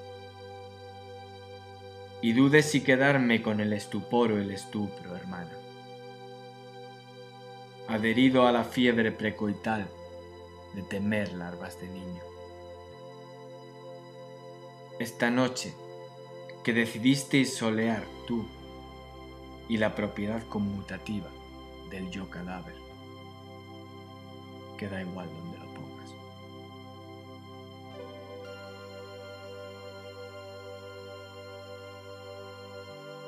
Y 2.22 2.32
dude 2.32 2.64
si 2.64 2.82
quedarme 2.82 3.42
con 3.42 3.60
el 3.60 3.74
estupor 3.74 4.32
o 4.32 4.40
el 4.40 4.52
estupro, 4.52 5.16
hermana. 5.16 5.52
Adherido 7.90 8.48
a 8.48 8.54
la 8.54 8.64
fiebre 8.64 9.12
precoital 9.12 9.90
de 10.76 10.84
temer 10.84 11.34
larvas 11.34 11.80
de 11.82 11.90
niño. 11.90 12.29
Esta 15.00 15.32
noche 15.32 15.74
que 16.62 16.74
decidisteis 16.74 17.56
solear 17.56 18.04
tú 18.28 18.46
y 19.70 19.78
la 19.78 19.96
propiedad 19.96 20.46
conmutativa 20.48 21.30
del 21.90 22.10
yo 22.12 22.30
cadáver. 22.30 22.76
Queda 24.78 25.02
igual 25.02 25.30
donde 25.30 25.58
lo 25.58 25.66
pongas. 25.74 26.10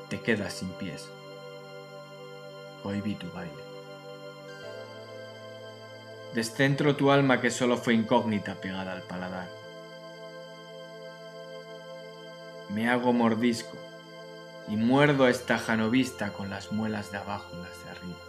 Te 0.10 0.19
quedas 0.19 0.51
sin 0.51 0.71
pies. 0.71 1.07
Hoy 2.84 2.99
vi 2.99 3.15
tu 3.15 3.31
baile. 3.31 3.63
Descentro 6.34 6.97
tu 6.97 7.12
alma 7.12 7.39
que 7.39 7.49
solo 7.49 7.77
fue 7.77 7.93
incógnita 7.93 8.60
pegada 8.60 8.91
al 8.91 9.03
paladar 9.03 9.61
me 12.73 12.89
hago 12.89 13.12
mordisco 13.12 13.77
y 14.67 14.77
muerdo 14.77 15.27
esta 15.27 15.57
janovista 15.57 16.31
con 16.31 16.49
las 16.49 16.71
muelas 16.71 17.12
de 17.12 17.17
abajo 17.17 17.49
y 17.53 17.57
las 17.57 17.84
de 17.84 17.89
arriba. 17.89 18.19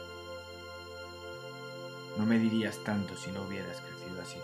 No 2.18 2.26
me 2.26 2.38
dirías 2.38 2.78
tanto 2.84 3.16
si 3.16 3.30
no 3.30 3.42
hubieras 3.42 3.80
crecido 3.80 4.20
así. 4.20 4.38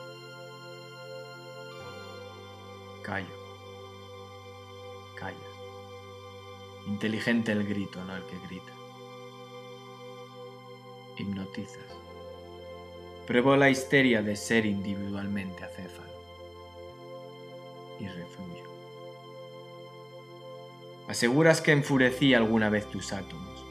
Callo. 3.02 3.26
Callas. 5.16 5.40
Inteligente 6.87 7.52
el 7.52 7.66
grito, 7.66 8.02
no 8.04 8.16
el 8.16 8.22
que 8.24 8.38
grita. 8.46 8.72
Hipnotizas. 11.16 11.96
Pruebo 13.26 13.56
la 13.56 13.68
histeria 13.68 14.22
de 14.22 14.37
ser 14.37 14.64
individualmente 14.64 15.64
acéfalo. 15.64 16.12
Y 17.98 18.06
refluyo. 18.06 18.78
Aseguras 21.09 21.62
que 21.62 21.73
enfurecí 21.73 22.35
alguna 22.35 22.68
vez 22.68 22.85
tus 22.90 23.14
átomos. 23.14 23.64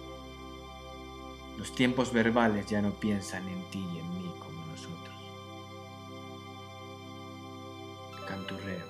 Los 1.56 1.76
tiempos 1.76 2.12
verbales 2.12 2.66
ya 2.66 2.82
no 2.82 2.92
piensan 2.92 3.48
en 3.48 3.64
ti 3.70 3.78
y 3.94 4.00
en 4.00 4.10
mí 4.10 4.34
como 4.40 4.66
nosotros. 4.66 5.16
Canturreo. 8.28 8.86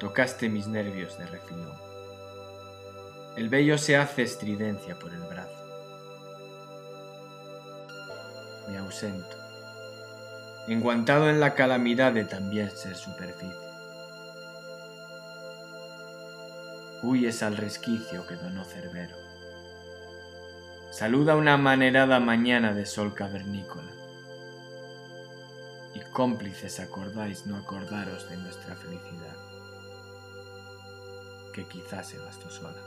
Tocaste 0.00 0.48
mis 0.48 0.68
nervios 0.68 1.18
de 1.18 1.26
refilón. 1.26 1.76
El 3.36 3.50
vello 3.50 3.76
se 3.76 3.98
hace 3.98 4.22
estridencia 4.22 4.98
por 4.98 5.12
el 5.12 5.20
brazo. 5.20 5.66
Me 8.68 8.78
ausento, 8.78 9.36
enguantado 10.66 11.28
en 11.28 11.40
la 11.40 11.54
calamidad 11.54 12.12
de 12.12 12.24
también 12.24 12.70
ser 12.70 12.96
superficie. 12.96 13.67
Huyes 17.02 17.42
al 17.42 17.56
resquicio 17.56 18.26
que 18.26 18.34
donó 18.34 18.64
Cerbero. 18.64 19.16
Saluda 20.90 21.36
una 21.36 21.56
manerada 21.56 22.18
mañana 22.18 22.74
de 22.74 22.86
sol 22.86 23.14
cavernícola. 23.14 23.92
Y 25.94 26.00
cómplices 26.12 26.80
acordáis 26.80 27.46
no 27.46 27.56
acordaros 27.56 28.28
de 28.28 28.36
nuestra 28.36 28.74
felicidad, 28.74 29.36
que 31.54 31.66
quizás 31.66 32.08
se 32.08 32.18
gastó 32.18 32.50
sola. 32.50 32.82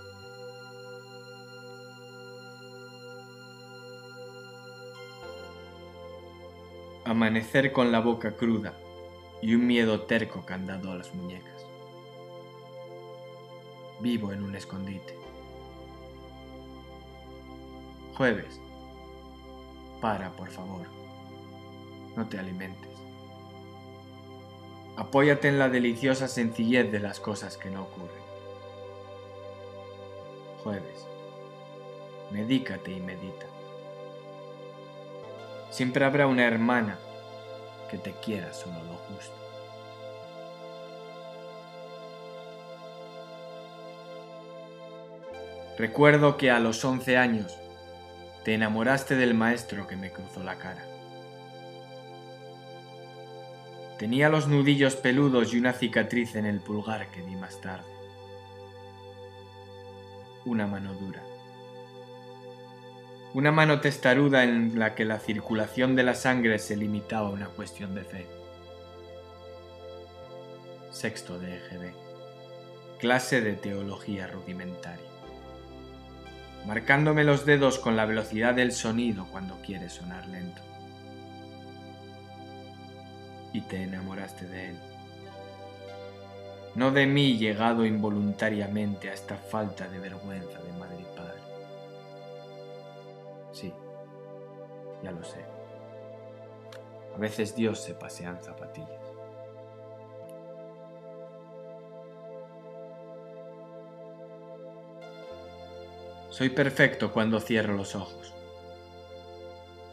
Amanecer 7.06 7.71
con 7.71 7.91
la 7.91 8.00
boca 8.00 8.36
cruda 8.36 8.74
y 9.41 9.56
un 9.56 9.65
miedo 9.65 10.02
terco 10.02 10.45
candado 10.45 10.91
a 10.91 10.95
las 10.95 11.13
muñecas 11.13 11.70
vivo 14.01 14.31
en 14.31 14.43
un 14.43 14.55
escondite. 14.55 15.15
Jueves. 18.15 18.59
Para, 20.01 20.31
por 20.31 20.49
favor. 20.49 20.87
No 22.15 22.27
te 22.27 22.39
alimentes. 22.39 22.91
Apóyate 24.97 25.47
en 25.47 25.59
la 25.59 25.69
deliciosa 25.69 26.27
sencillez 26.27 26.91
de 26.91 26.99
las 26.99 27.19
cosas 27.19 27.57
que 27.57 27.69
no 27.69 27.83
ocurren. 27.83 28.21
Jueves. 30.63 31.07
Medícate 32.31 32.91
y 32.91 32.99
medita. 32.99 33.45
Siempre 35.69 36.05
habrá 36.05 36.27
una 36.27 36.45
hermana 36.45 36.99
que 37.89 37.97
te 37.97 38.11
quiera 38.13 38.53
solo 38.53 38.83
lo 38.83 38.95
justo. 38.95 39.50
Recuerdo 45.77 46.38
que 46.38 46.51
a 46.51 46.60
los 46.60 46.84
once 46.84 47.17
años 47.17 47.57
te 48.43 48.53
enamoraste 48.53 49.15
del 49.15 49.34
maestro 49.34 49.88
que 49.88 49.95
me 49.95 50.12
cruzó 50.12 50.43
la 50.43 50.57
cara. 50.57 50.86
Tenía 53.97 54.29
los 54.29 54.47
nudillos 54.47 54.95
peludos 54.95 55.53
y 55.53 55.60
una 55.60 55.73
cicatriz 55.73 56.36
en 56.36 56.45
el 56.45 56.60
pulgar 56.60 57.10
que 57.12 57.21
vi 57.21 57.36
más 57.36 57.62
tarde. 57.62 57.89
Una 60.43 60.67
mano 60.67 60.93
dura. 60.95 61.23
Una 63.34 63.51
mano 63.51 63.79
testaruda 63.79 64.43
en 64.43 64.77
la 64.77 64.93
que 64.93 65.05
la 65.05 65.19
circulación 65.19 65.95
de 65.95 66.03
la 66.03 66.15
sangre 66.15 66.60
se 66.60 66.75
limitaba 66.75 67.27
a 67.27 67.31
una 67.31 67.47
cuestión 67.47 67.95
de 67.95 68.03
fe. 68.03 68.27
Sexto 70.89 71.39
de 71.39 71.55
EGB. 71.55 71.93
Clase 72.99 73.41
de 73.41 73.53
teología 73.53 74.28
rudimentaria 74.28 75.11
marcándome 76.66 77.24
los 77.24 77.45
dedos 77.45 77.80
con 77.80 77.95
la 77.95 78.05
velocidad 78.05 78.53
del 78.53 78.72
sonido 78.72 79.26
cuando 79.32 79.55
quiere 79.62 79.89
sonar 79.89 80.28
lento. 80.28 80.62
Y 83.53 83.62
te 83.62 83.84
enamoraste 83.84 84.47
de 84.47 84.70
él. 84.70 84.80
No 86.76 86.91
de 86.91 87.05
mí 87.05 87.38
llegado 87.38 87.86
involuntariamente 87.86 89.09
a 89.09 89.14
esta 89.14 89.36
falta 89.36 89.89
de 89.89 89.99
vergüenza 89.99 90.62
de 90.62 90.72
madre 90.74 91.01
y 91.01 91.18
padre. 91.18 91.41
Sí, 93.51 93.74
ya 95.03 95.12
lo 95.12 95.24
sé. 95.24 95.43
A 97.14 97.18
veces 97.18 97.55
Dios 97.55 97.84
se 97.84 97.93
pasea 97.93 98.30
en 98.30 98.41
zapatillas. 98.41 99.11
Soy 106.41 106.49
perfecto 106.49 107.11
cuando 107.11 107.39
cierro 107.39 107.75
los 107.75 107.93
ojos, 107.93 108.33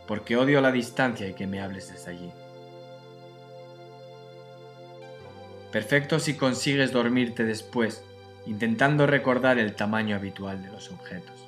porque 0.06 0.34
odio 0.34 0.62
la 0.62 0.72
distancia 0.72 1.28
y 1.28 1.34
que 1.34 1.46
me 1.46 1.60
hables 1.60 1.92
desde 1.92 2.10
allí. 2.10 2.32
Perfecto 5.70 6.18
si 6.18 6.38
consigues 6.38 6.90
dormirte 6.90 7.44
después, 7.44 8.02
intentando 8.46 9.06
recordar 9.06 9.58
el 9.58 9.74
tamaño 9.74 10.16
habitual 10.16 10.62
de 10.62 10.70
los 10.70 10.90
objetos. 10.90 11.38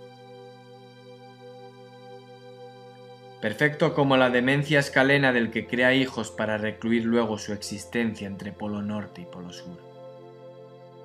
Perfecto 3.40 3.94
como 3.94 4.18
la 4.18 4.28
demencia 4.28 4.80
escalena 4.80 5.32
del 5.32 5.51
que 5.51 5.66
crea 5.66 5.94
hijos 5.94 6.30
para 6.30 6.59
recluir 6.59 7.07
luego 7.07 7.38
su 7.38 7.55
existencia 7.55 8.26
entre 8.26 8.53
polo 8.53 8.82
norte 8.82 9.22
y 9.22 9.24
polo 9.24 9.51
sur. 9.51 9.80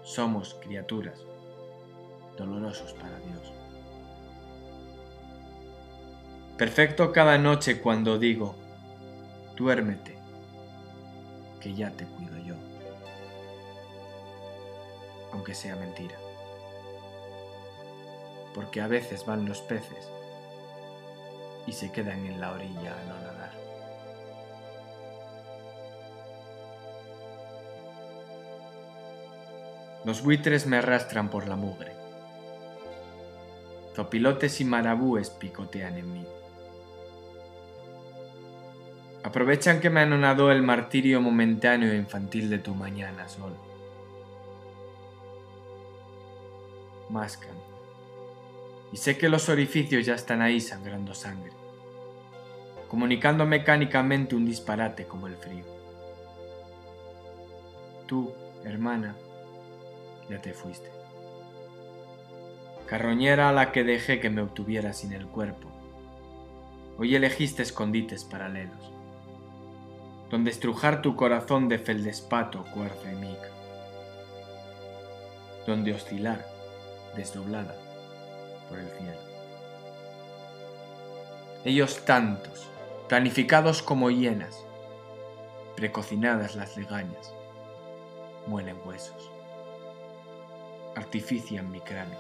Somos 0.04 0.60
criaturas, 0.62 1.24
dolorosos 2.38 2.92
para 2.92 3.18
Dios. 3.20 3.55
Perfecto 6.58 7.12
cada 7.12 7.38
noche 7.38 7.82
cuando 7.82 8.18
digo, 8.18 8.56
duérmete, 9.58 10.18
que 11.60 11.74
ya 11.74 11.92
te 11.92 12.06
cuido 12.06 12.38
yo. 12.38 12.56
Aunque 15.34 15.54
sea 15.54 15.76
mentira. 15.76 16.16
Porque 18.54 18.80
a 18.80 18.88
veces 18.88 19.26
van 19.26 19.46
los 19.46 19.60
peces 19.62 20.10
y 21.68 21.74
se 21.74 21.92
quedan 21.92 22.26
en 22.26 22.40
la 22.40 22.54
orilla 22.54 22.94
a 23.02 23.04
no 23.04 23.20
nadar. 23.20 23.52
Los 30.06 30.24
buitres 30.24 30.68
me 30.68 30.78
arrastran 30.78 31.30
por 31.30 31.50
la 31.50 31.58
mugre. 31.58 31.96
Zopilotes 33.94 34.62
y 34.62 34.66
marabúes 34.66 35.32
picotean 35.32 35.98
en 35.98 36.14
mí. 36.14 36.28
Aprovechan 39.26 39.80
que 39.80 39.90
me 39.90 40.02
anonadó 40.02 40.52
el 40.52 40.62
martirio 40.62 41.20
momentáneo 41.20 41.92
e 41.92 41.96
infantil 41.96 42.48
de 42.48 42.60
tu 42.60 42.76
mañana 42.76 43.28
sol. 43.28 43.58
Mascan. 47.10 47.56
Y 48.92 48.98
sé 48.98 49.18
que 49.18 49.28
los 49.28 49.50
orificios 49.50 50.06
ya 50.06 50.14
están 50.14 50.44
ahí 50.44 50.62
sangrando 50.62 51.16
sangre, 51.16 51.54
comunicando 52.88 53.48
mecánicamente 53.48 54.36
un 54.36 54.46
disparate 54.46 55.08
como 55.08 55.26
el 55.26 55.38
frío. 55.38 55.66
Tú, 58.06 58.32
hermana, 58.64 59.16
ya 60.30 60.40
te 60.40 60.54
fuiste. 60.54 60.92
Carroñera 62.86 63.50
a 63.50 63.54
la 63.54 63.72
que 63.72 63.84
dejé 63.84 64.20
que 64.20 64.30
me 64.30 64.44
obtuviera 64.44 64.94
sin 64.94 65.14
el 65.14 65.26
cuerpo. 65.26 65.72
Hoy 67.00 67.16
elegiste 67.16 67.64
escondites 67.64 68.24
paralelos, 68.24 68.95
donde 70.30 70.52
estrujar 70.52 71.02
tu 71.02 71.16
corazón 71.16 71.70
de 71.70 71.80
feldespato, 71.80 72.66
cuerzo 72.74 73.10
y 73.10 73.16
mica, 73.16 73.50
donde 75.68 75.94
oscilar, 75.94 76.46
desdoblada, 77.16 77.76
por 78.70 78.80
el 78.80 78.90
cielo. 78.90 79.20
Ellos 81.64 82.06
tantos, 82.06 82.68
planificados 83.08 83.82
como 83.82 84.10
hienas, 84.10 84.66
precocinadas 85.76 86.56
las 86.56 86.78
legañas, 86.78 87.34
muelen 88.48 88.78
huesos 88.86 89.32
artifician 90.96 91.70
mi 91.72 91.82
cráneo. 91.82 92.20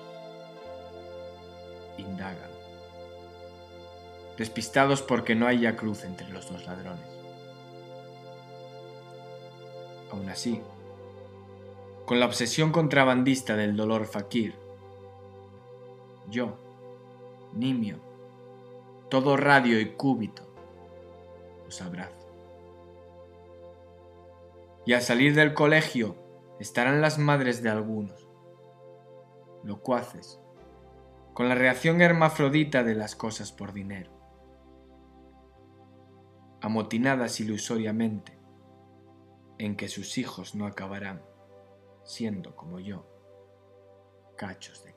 Indagan. 1.98 2.52
Despistados 4.38 5.02
porque 5.02 5.34
no 5.34 5.48
haya 5.48 5.78
cruz 5.78 6.04
entre 6.04 6.28
los 6.30 6.52
dos 6.52 6.66
ladrones. 6.66 7.15
Aún 10.16 10.30
así, 10.30 10.62
con 12.06 12.22
la 12.22 12.26
obsesión 12.26 12.72
contrabandista 12.72 13.58
del 13.58 13.76
dolor 13.76 14.06
fakir, 14.06 14.56
yo, 16.30 16.58
nimio, 17.54 17.98
todo 19.10 19.36
radio 19.36 19.78
y 19.78 19.92
cúbito, 19.92 20.44
os 21.68 21.82
abrazo. 21.82 22.30
Y 24.86 24.94
al 24.94 25.02
salir 25.02 25.36
del 25.36 25.54
colegio 25.54 26.16
estarán 26.62 27.02
las 27.02 27.18
madres 27.18 27.62
de 27.62 27.70
algunos, 27.70 28.30
locuaces, 29.66 30.40
con 31.34 31.50
la 31.50 31.56
reacción 31.56 32.02
hermafrodita 32.02 32.84
de 32.84 32.96
las 32.96 33.18
cosas 33.18 33.52
por 33.52 33.74
dinero, 33.74 34.12
amotinadas 36.62 37.42
ilusoriamente, 37.42 38.45
en 39.58 39.76
que 39.76 39.88
sus 39.88 40.18
hijos 40.18 40.56
no 40.56 40.66
acabarán 40.66 41.24
siendo 42.04 42.56
como 42.56 42.80
yo, 42.80 43.06
cachos 44.38 44.84
de. 44.84 44.95